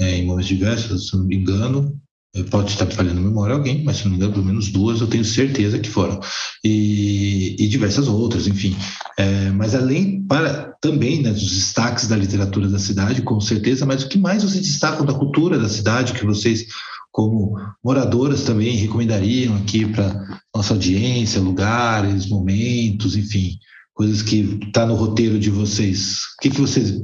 [0.00, 1.98] é, em momentos diversos, se não me engano,
[2.44, 5.06] pode estar falhando a memória alguém, mas se não me engano, pelo menos duas eu
[5.06, 6.20] tenho certeza que foram.
[6.64, 8.76] E, e diversas outras, enfim.
[9.18, 14.02] É, mas além, para também né, dos destaques da literatura da cidade, com certeza, mas
[14.02, 16.66] o que mais vocês destacam da cultura da cidade, que vocês,
[17.10, 23.58] como moradoras, também recomendariam aqui para nossa audiência, lugares, momentos, enfim,
[23.94, 26.18] coisas que está no roteiro de vocês.
[26.38, 26.94] O que, que vocês.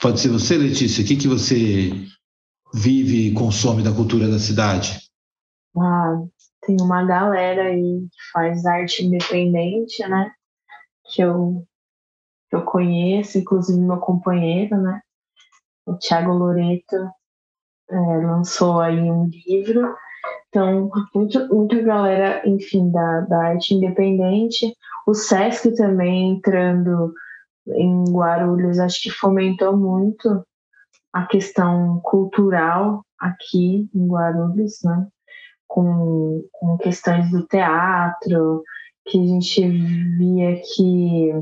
[0.00, 1.92] Pode ser você, Letícia, o que, que você
[2.72, 5.00] vive e consome da cultura da cidade?
[5.76, 6.22] Ah,
[6.62, 10.30] tem uma galera aí que faz arte independente, né?
[11.12, 11.64] Que eu,
[12.50, 15.00] que eu conheço, inclusive meu companheiro, né?
[15.86, 16.96] O Thiago Loreto
[17.90, 19.94] é, lançou aí um livro.
[20.48, 24.74] Então, muito, muita galera, enfim, da, da arte independente.
[25.06, 27.12] O Sesc também entrando
[27.66, 30.44] em Guarulhos, acho que fomentou muito
[31.18, 35.08] a questão cultural aqui em Guarulhos, né?
[35.66, 38.62] Com, com questões do teatro,
[39.04, 39.68] que a gente
[40.16, 41.32] via que,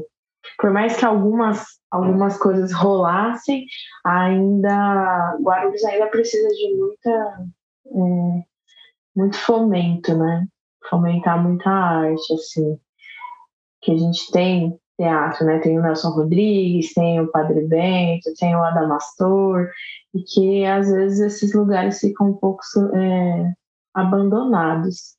[0.59, 3.67] por mais que algumas, algumas coisas rolassem,
[4.05, 7.47] ainda Guarulhos ainda precisa de muita
[7.87, 8.45] é,
[9.15, 10.47] muito fomento, né?
[10.89, 12.79] Fomentar muita arte, assim,
[13.83, 15.59] que a gente tem teatro, né?
[15.59, 19.71] Tem o Nelson Rodrigues, tem o Padre Bento, tem o Adamastor,
[20.15, 22.63] e que às vezes esses lugares ficam um pouco
[22.95, 23.53] é,
[23.95, 25.17] abandonados,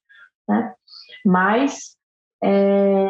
[0.47, 0.73] né?
[1.25, 1.95] Mas
[2.43, 3.09] é,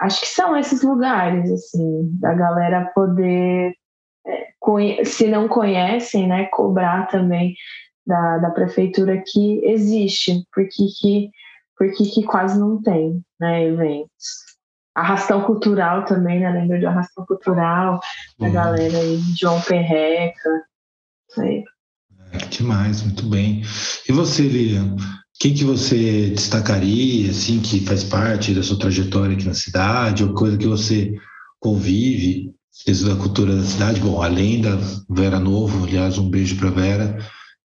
[0.00, 3.74] acho que são esses lugares, assim, da galera poder
[4.26, 7.54] é, se não conhecem, né, cobrar também
[8.06, 11.30] da, da prefeitura que existe, porque que,
[11.76, 14.49] porque que quase não tem né, eventos.
[14.94, 16.50] Arrastão cultural também, né?
[16.50, 18.00] Lembro de arrastão cultural,
[18.40, 18.52] a uhum.
[18.52, 20.50] galera aí, João Perreca.
[21.38, 21.64] Aí.
[22.32, 23.62] É, demais, muito bem.
[24.08, 24.96] E você, Lilian?
[25.38, 30.34] Quem que você destacaria, assim, que faz parte da sua trajetória aqui na cidade, ou
[30.34, 31.14] coisa que você
[31.58, 32.52] convive,
[32.84, 34.00] desde da cultura da cidade?
[34.00, 34.78] Bom, além da
[35.08, 37.18] Vera Novo, aliás, um beijo para Vera.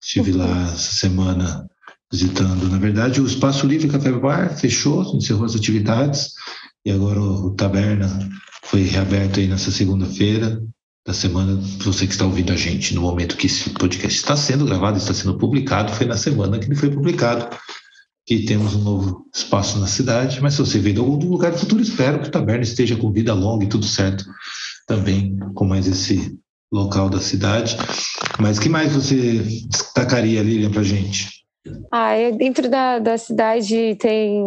[0.04, 1.66] Estive lá essa semana
[2.12, 2.70] visitando.
[2.70, 6.34] Na verdade, o Espaço Livre Café Bar fechou, encerrou as atividades,
[6.86, 8.08] e agora o, Taberna
[8.64, 10.62] foi reaberto aí nessa segunda-feira
[11.06, 11.60] da semana.
[11.80, 15.14] Você que está ouvindo a gente no momento que esse podcast está sendo gravado, está
[15.14, 17.56] sendo publicado, foi na semana que ele foi publicado.
[18.26, 21.58] Que temos um novo espaço na cidade, mas se você veio de algum lugar do
[21.58, 24.24] futuro, espero que o Taberna esteja com vida longa e tudo certo
[24.88, 26.38] também com mais esse
[26.72, 27.76] local da cidade.
[28.40, 31.42] Mas que mais você destacaria, Lilian, para gente?
[31.92, 34.42] Ah, dentro da, da cidade tem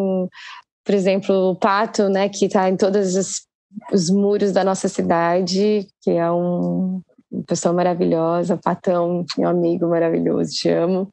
[0.84, 3.42] por exemplo, o pato, né, que está em todos os,
[3.92, 7.00] os, muros da nossa cidade, que é um,
[7.32, 11.08] uma pessoa maravilhosa, patão, meu amigo maravilhoso, te amo,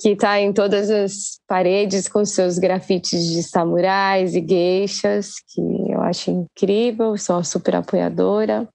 [0.00, 5.60] que está em todas as paredes com seus grafites de samurais e geixas, que
[5.92, 8.66] eu acho incrível, sou uma super apoiadora.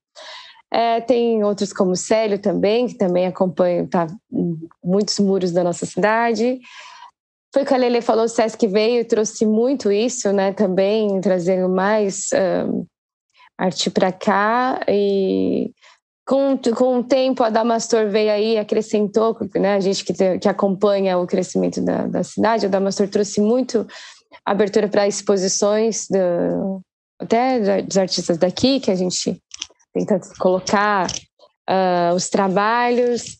[0.72, 4.06] É, tem outros como Célio também, que também acompanha tá,
[4.84, 6.60] muitos muros da nossa cidade.
[7.54, 10.54] Foi o que a Lele falou, o Sesc veio e trouxe muito isso, né?
[10.54, 12.30] Também trazendo mais
[12.68, 12.86] um,
[13.58, 15.72] arte para cá e
[16.28, 19.74] com, com o tempo a Damastor veio aí acrescentou, né?
[19.74, 23.88] A gente que, que acompanha o crescimento da, da cidade, a Damastor trouxe muito
[24.46, 26.82] abertura para exposições do,
[27.20, 29.42] até dos artistas daqui que a gente
[29.92, 31.08] tenta colocar
[31.68, 33.39] uh, os trabalhos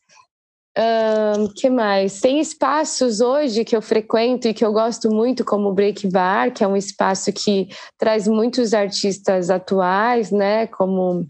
[0.80, 2.22] um, que mais?
[2.22, 6.54] Tem espaços hoje que eu frequento e que eu gosto muito, como o Break Bar,
[6.54, 7.68] que é um espaço que
[7.98, 10.68] traz muitos artistas atuais, né?
[10.68, 11.28] Como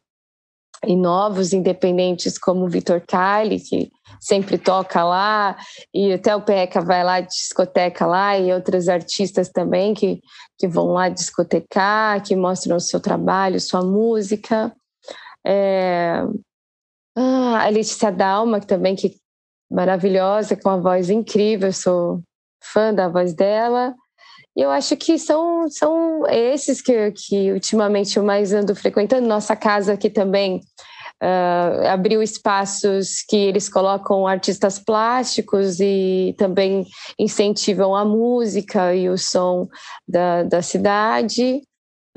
[0.86, 5.58] e novos independentes como Vitor Kali, que sempre toca lá,
[5.94, 10.22] e até o Peca vai lá discoteca lá, e outros artistas também que,
[10.58, 14.74] que vão lá discotecar, que mostram o seu trabalho, sua música.
[15.46, 16.24] É...
[17.18, 19.18] Ah, a Letícia Dalma, que também que
[19.70, 22.22] maravilhosa, com uma voz incrível, sou
[22.62, 23.94] fã da voz dela.
[24.56, 29.28] E eu acho que são, são esses que, que ultimamente eu mais ando frequentando.
[29.28, 30.62] Nossa casa aqui também
[31.24, 36.86] uh, abriu espaços que eles colocam artistas plásticos e também
[37.18, 39.68] incentivam a música e o som
[40.08, 41.62] da, da cidade.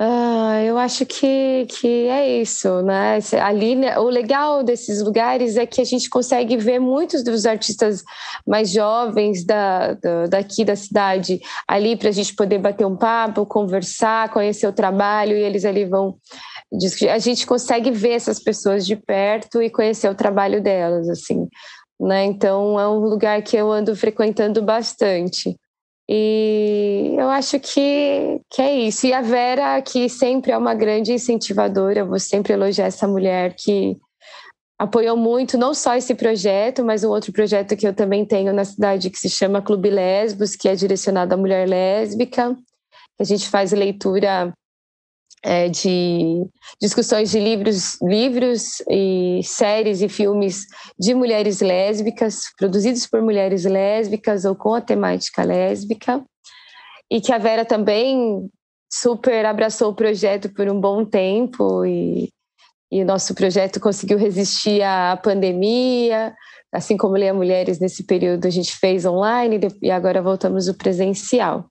[0.05, 3.21] Ah, eu acho que, que é isso, né?
[3.41, 8.03] Ali, né, o legal desses lugares é que a gente consegue ver muitos dos artistas
[8.45, 13.47] mais jovens da, da daqui da cidade ali para a gente poder bater um papo,
[13.47, 16.17] conversar, conhecer o trabalho e eles ali vão
[17.09, 21.47] a gente consegue ver essas pessoas de perto e conhecer o trabalho delas, assim,
[22.01, 22.25] né?
[22.25, 25.57] Então é um lugar que eu ando frequentando bastante.
[26.09, 29.07] E eu acho que, que é isso.
[29.07, 33.55] E a Vera, que sempre é uma grande incentivadora, eu vou sempre elogiar essa mulher
[33.57, 33.97] que
[34.79, 38.65] apoiou muito, não só esse projeto, mas um outro projeto que eu também tenho na
[38.65, 42.57] cidade que se chama Clube Lesbos, que é direcionado à mulher lésbica.
[43.21, 44.53] A gente faz leitura
[45.43, 46.47] é, de
[46.81, 50.67] discussões de livros, livros e séries e filmes
[50.99, 56.25] de mulheres lésbicas, produzidos por mulheres lésbicas ou com a temática lésbica,
[57.11, 58.49] e que a Vera também
[58.91, 62.31] super abraçou o projeto por um bom tempo e,
[62.91, 66.35] e o nosso projeto conseguiu resistir à pandemia,
[66.73, 71.67] assim como Leia Mulheres nesse período a gente fez online e agora voltamos o presencial.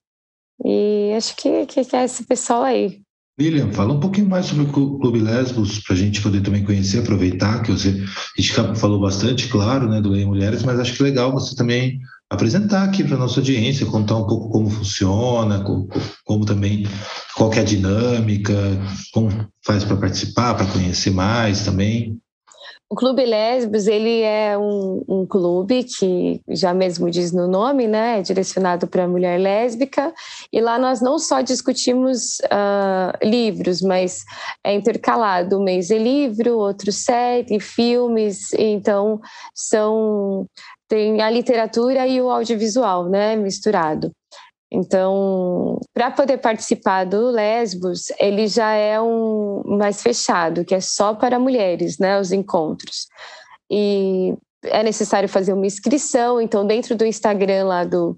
[0.63, 3.01] E acho que, que é esse pessoal aí.
[3.41, 6.99] William, fala um pouquinho mais sobre o Clube Lesbos, para a gente poder também conhecer,
[6.99, 11.03] aproveitar, que você, a gente falou bastante, claro, né, do Lei Mulheres, mas acho que
[11.03, 15.89] legal você também apresentar aqui para nossa audiência, contar um pouco como funciona, como,
[16.23, 16.87] como também,
[17.35, 18.53] qual é a dinâmica,
[19.11, 19.29] como
[19.65, 22.17] faz para participar, para conhecer mais também.
[22.91, 28.19] O Clube Lesbos, ele é um, um, clube que já mesmo diz no nome, né,
[28.19, 30.13] é direcionado para a mulher lésbica,
[30.51, 34.25] e lá nós não só discutimos uh, livros, mas
[34.61, 39.21] é intercalado, um mês é livro, outro série, filmes, então
[39.55, 40.45] são
[40.89, 44.11] tem a literatura e o audiovisual, né, misturado.
[44.72, 51.13] Então, para poder participar do Lesbos, ele já é um mais fechado, que é só
[51.13, 53.07] para mulheres, né, os encontros.
[53.69, 58.15] E é necessário fazer uma inscrição, então dentro do Instagram lá do,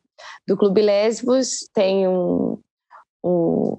[0.48, 2.60] do Clube Lesbos tem um,
[3.24, 3.78] um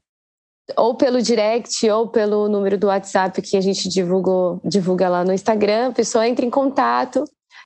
[0.76, 5.32] ou pelo direct ou pelo número do WhatsApp que a gente divulgou, divulga lá no
[5.32, 7.24] Instagram, a pessoa entra em contato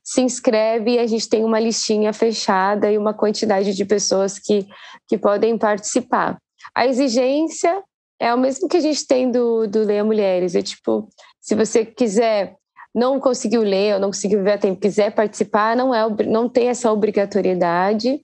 [0.09, 4.67] se inscreve e a gente tem uma listinha fechada e uma quantidade de pessoas que,
[5.07, 6.39] que podem participar.
[6.75, 7.83] A exigência
[8.19, 10.55] é o mesmo que a gente tem do, do Leia Mulheres.
[10.55, 11.07] É tipo,
[11.39, 12.57] se você quiser,
[12.95, 16.69] não conseguiu ler ou não conseguiu ver a tempo, quiser participar, não, é, não tem
[16.69, 18.19] essa obrigatoriedade,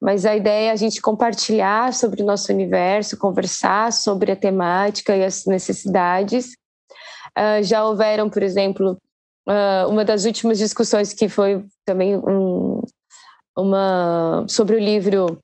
[0.00, 5.16] mas a ideia é a gente compartilhar sobre o nosso universo, conversar sobre a temática
[5.16, 6.52] e as necessidades.
[7.36, 8.96] Uh, já houveram, por exemplo,
[9.48, 12.80] uh, uma das últimas discussões que foi também um,
[13.56, 15.38] uma sobre o livro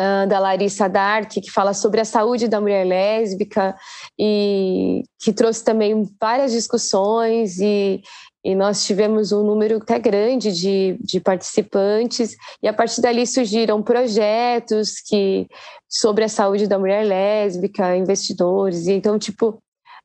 [0.00, 3.76] uh, da Larissa Dark, que fala sobre a saúde da mulher lésbica
[4.18, 8.02] e que trouxe também várias discussões e,
[8.44, 12.34] e nós tivemos um número até grande de, de participantes.
[12.62, 15.46] E a partir dali surgiram projetos que
[15.88, 19.62] sobre a saúde da mulher lésbica, investidores e então tipo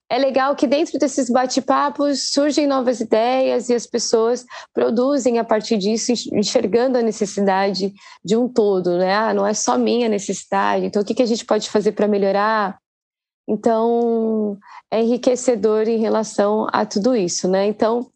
[0.10, 5.78] é legal que dentro desses bate-papos surgem novas ideias e as pessoas produzem a partir
[5.78, 7.92] disso, enxergando a necessidade
[8.24, 9.14] de um todo, né?
[9.14, 12.78] Ah, não é só minha necessidade, então o que, a gente pode fazer para melhorar?
[13.48, 14.58] Então,
[14.92, 17.66] é enriquecedor em relação a tudo isso, né?
[17.68, 18.08] Então,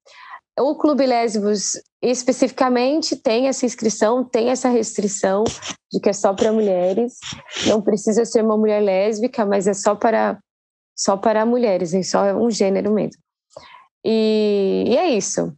[0.59, 5.43] o Clube Lésbos especificamente tem essa inscrição, tem essa restrição
[5.91, 7.17] de que é só para mulheres,
[7.67, 10.39] não precisa ser uma mulher lésbica, mas é só para
[10.99, 13.21] só para mulheres, é só um gênero mesmo.
[14.03, 15.53] E, e, é isso.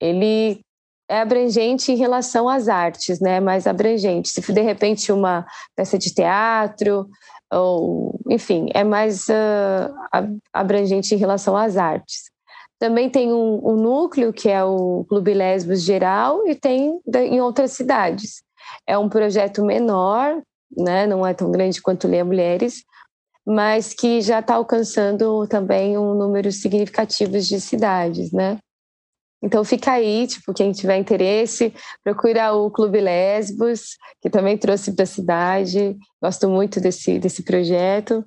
[0.00, 0.60] Ele
[1.08, 3.38] é abrangente em relação às artes, né?
[3.38, 4.28] Mais abrangente.
[4.28, 7.08] Se de repente uma peça de teatro,
[7.52, 12.24] ou enfim, é mais uh, abrangente em relação às artes.
[12.76, 17.72] Também tem um, um, núcleo que é o Clube Lesbos Geral e tem em outras
[17.72, 18.42] cidades.
[18.86, 20.42] É um projeto menor,
[20.76, 21.06] né?
[21.06, 22.82] Não é tão grande quanto Leia Mulheres,
[23.46, 28.58] mas que já está alcançando também um número significativo de cidades, né?
[29.42, 31.72] Então fica aí, tipo, quem tiver interesse,
[32.04, 35.96] procura o Clube Lesbos, que também trouxe para a cidade.
[36.22, 38.22] Gosto muito desse, desse projeto.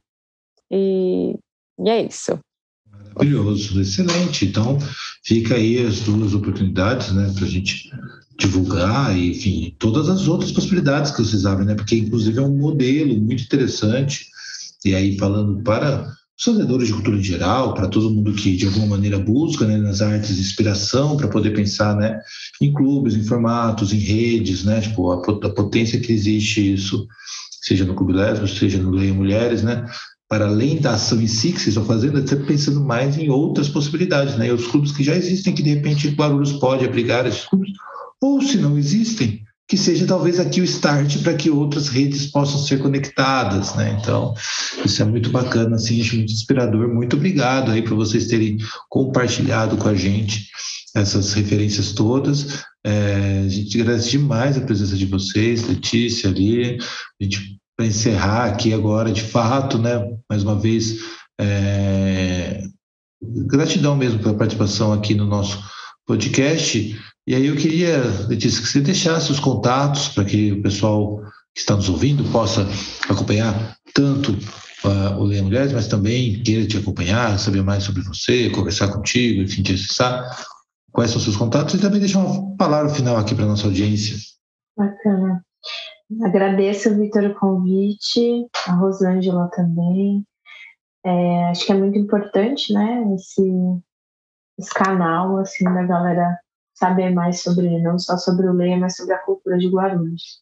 [0.72, 1.36] E,
[1.80, 2.40] e é isso.
[2.92, 4.46] Maravilhoso, excelente.
[4.46, 4.80] Então,
[5.24, 7.92] fica aí as duas oportunidades, né, para a gente
[8.40, 13.16] divulgar, enfim, todas as outras possibilidades que vocês abrem, né, porque inclusive é um modelo
[13.16, 14.33] muito interessante
[14.86, 16.08] e aí falando para
[16.38, 19.78] os fazedores de cultura em geral, para todo mundo que de alguma maneira busca né,
[19.78, 22.20] nas artes inspiração para poder pensar né,
[22.60, 27.08] em clubes, em formatos, em redes, né, tipo, a, a potência que existe isso,
[27.62, 29.86] seja no Clube Lésbico, seja no Leia Mulheres, né,
[30.28, 33.30] para além da ação em si que vocês estão fazendo, é sempre pensando mais em
[33.30, 37.28] outras possibilidades, né, e os clubes que já existem, que de repente Guarulhos pode abrigar
[37.28, 37.72] esses clubes,
[38.20, 42.60] ou se não existem, que seja talvez aqui o start para que outras redes possam
[42.60, 43.98] ser conectadas, né?
[44.00, 44.34] Então,
[44.86, 46.94] isso é muito bacana, assim, acho muito inspirador.
[46.94, 48.58] Muito obrigado aí por vocês terem
[48.90, 50.48] compartilhado com a gente
[50.96, 52.64] essas referências todas.
[52.86, 56.78] É, a gente agradece demais a presença de vocês, Letícia, ali.
[57.20, 60.00] A gente para encerrar aqui agora, de fato, né?
[60.30, 61.00] Mais uma vez,
[61.40, 62.64] é,
[63.22, 65.60] gratidão mesmo pela participação aqui no nosso
[66.06, 66.96] podcast.
[67.26, 71.22] E aí eu queria, Letícia, que você deixasse os contatos para que o pessoal
[71.54, 72.68] que está nos ouvindo possa
[73.10, 78.50] acompanhar tanto uh, o Leia Mulheres, mas também queira te acompanhar, saber mais sobre você,
[78.50, 80.38] conversar contigo, enfim, te acessar.
[80.92, 81.74] Quais são os seus contatos?
[81.76, 84.18] E também deixar uma palavra final aqui para a nossa audiência.
[84.78, 85.42] Bacana.
[86.24, 90.26] Agradeço, Vitor, o convite, a Rosângela também.
[91.06, 93.42] É, acho que é muito importante, né, esse,
[94.58, 96.38] esse canal, assim, da galera
[96.84, 100.42] saber mais sobre, não só sobre o Leia, mas sobre a cultura de Guarulhos,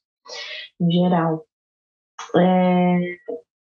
[0.79, 1.45] em geral.
[2.35, 2.99] É,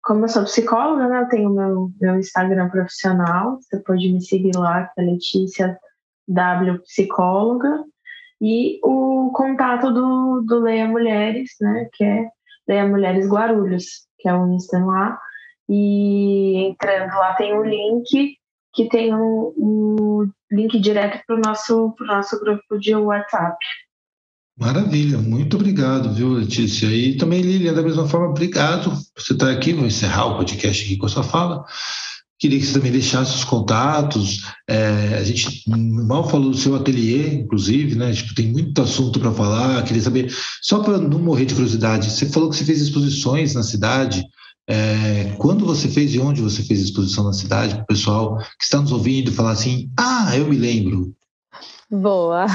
[0.03, 4.55] como eu sou psicóloga, né, eu tenho meu, meu Instagram profissional, você pode me seguir
[4.57, 5.80] lá, que é Letícia
[6.28, 7.86] W Psicóloga,
[8.41, 12.28] e o contato do, do Leia Mulheres, né, que é
[12.68, 15.18] Leia Mulheres Guarulhos, que é o Insta lá,
[15.70, 18.38] e entrando lá tem o um link
[18.74, 23.58] que tem um, um link direto para o nosso, pro nosso grupo de WhatsApp.
[24.60, 26.88] Maravilha, muito obrigado, viu, Letícia?
[26.88, 29.72] E também, Lilian, da mesma forma, obrigado por você estar aqui.
[29.72, 31.64] Vou encerrar o podcast aqui com a sua fala.
[32.39, 34.41] Queria que você também deixasse os contatos.
[34.68, 38.12] É, a gente mal falou do seu ateliê, inclusive, né?
[38.12, 39.84] Tipo, tem muito assunto para falar.
[39.84, 43.62] Queria saber, só para não morrer de curiosidade, você falou que você fez exposições na
[43.62, 44.24] cidade.
[44.70, 48.63] É, quando você fez e onde você fez exposição na cidade, para o pessoal que
[48.63, 51.13] está nos ouvindo falar assim: ah, eu me lembro.
[51.89, 52.47] Boa.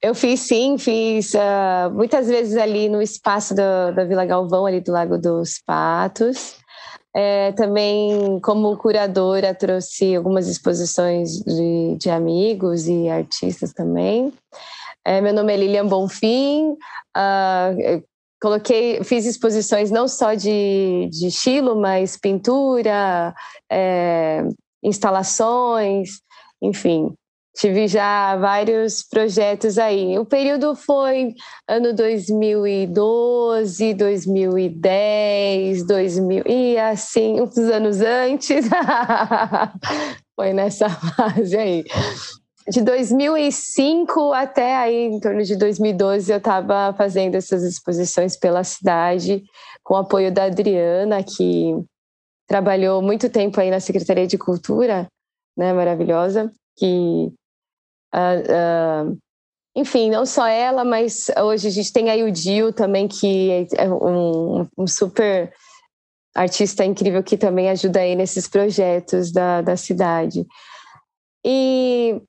[0.00, 4.80] Eu fiz sim, fiz uh, muitas vezes ali no espaço do, da Vila Galvão, ali
[4.80, 6.56] do Lago dos Patos.
[7.14, 14.32] É, também, como curadora, trouxe algumas exposições de, de amigos e artistas também.
[15.04, 16.70] É, meu nome é Lilian Bonfim.
[17.14, 18.02] Uh,
[18.42, 23.32] coloquei, fiz exposições não só de, de estilo, mas pintura,
[23.70, 24.42] é,
[24.82, 26.20] instalações,
[26.60, 27.14] enfim.
[27.54, 30.18] Tive já vários projetos aí.
[30.18, 31.34] O período foi
[31.68, 38.66] ano 2012, 2010, 2000 e assim, uns anos antes.
[40.34, 41.84] foi nessa fase aí.
[42.68, 49.42] De 2005 até aí, em torno de 2012, eu estava fazendo essas exposições pela cidade,
[49.82, 51.74] com apoio da Adriana, que
[52.46, 55.06] trabalhou muito tempo aí na Secretaria de Cultura,
[55.56, 57.32] né, maravilhosa, que
[58.14, 59.18] Uh, uh,
[59.74, 63.88] enfim, não só ela, mas hoje a gente tem aí o Dio também, que é
[63.88, 65.50] um, um, super
[66.34, 70.46] artista incrível que também ajuda aí nesses projetos da, da cidade.
[71.44, 72.20] E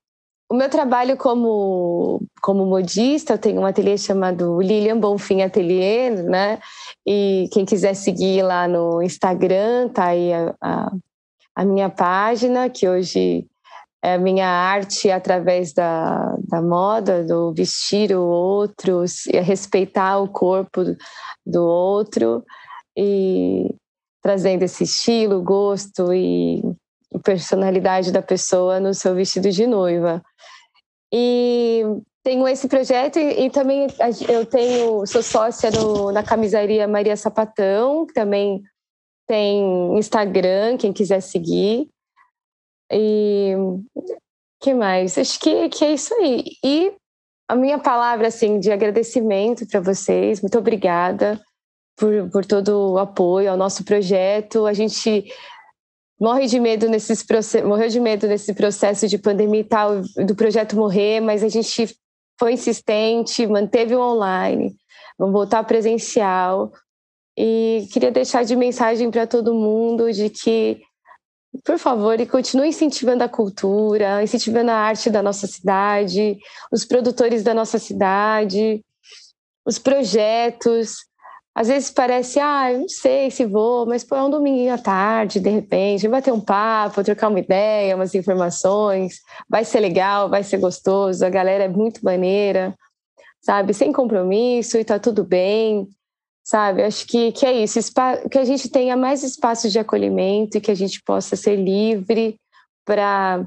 [0.53, 6.59] o meu trabalho como, como modista, eu tenho um ateliê chamado Lilian Bonfim Ateliê, né?
[7.03, 10.91] E quem quiser seguir lá no Instagram, tá aí a, a,
[11.55, 13.47] a minha página, que hoje
[13.99, 19.05] é, minha arte através da, da moda, do vestir o outro,
[19.43, 20.83] respeitar o corpo
[21.43, 22.45] do outro
[22.95, 23.73] e
[24.21, 26.61] trazendo esse estilo, gosto e
[27.21, 30.21] personalidade da pessoa no seu vestido de noiva.
[31.13, 31.83] E
[32.23, 33.87] tenho esse projeto e, e também
[34.27, 38.63] eu tenho sou sócia no, na camisaria Maria Sapatão, que também
[39.27, 41.87] tem Instagram, quem quiser seguir.
[42.91, 43.53] E
[44.61, 45.17] que mais?
[45.17, 46.43] Acho que, que é isso aí.
[46.63, 46.93] E
[47.49, 50.41] a minha palavra assim de agradecimento para vocês.
[50.41, 51.39] Muito obrigada
[51.97, 54.65] por, por todo o apoio ao nosso projeto.
[54.65, 55.25] A gente
[56.19, 57.25] morre de medo nesses
[57.65, 61.95] morreu de medo nesse processo de pandemia e tal do projeto morrer, mas a gente
[62.39, 64.75] foi insistente, manteve o online,
[65.17, 66.71] vamos voltar presencial
[67.37, 70.81] e queria deixar de mensagem para todo mundo de que
[71.63, 76.39] por favor, e continue incentivando a cultura, incentivando a arte da nossa cidade,
[76.71, 78.83] os produtores da nossa cidade,
[79.65, 80.97] os projetos.
[81.55, 84.77] Às vezes parece, ah, eu não sei se vou, mas pô, é um domingo à
[84.77, 90.29] tarde, de repente, vai ter um papo, trocar uma ideia, umas informações, vai ser legal,
[90.29, 92.75] vai ser gostoso, a galera é muito maneira,
[93.39, 93.73] sabe?
[93.73, 95.87] Sem compromisso e tá tudo bem
[96.43, 96.83] sabe?
[96.83, 97.79] Acho que, que é isso,
[98.29, 102.37] que a gente tenha mais espaços de acolhimento e que a gente possa ser livre
[102.85, 103.45] para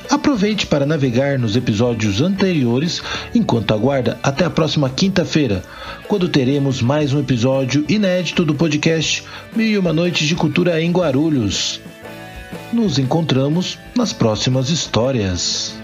[0.10, 3.02] Aproveite para navegar nos episódios anteriores
[3.34, 5.64] enquanto aguarda até a próxima quinta-feira,
[6.08, 9.24] quando teremos mais um episódio inédito do podcast
[9.56, 11.80] Mil e Uma Noites de Cultura em Guarulhos.
[12.74, 15.81] Nos encontramos nas próximas histórias.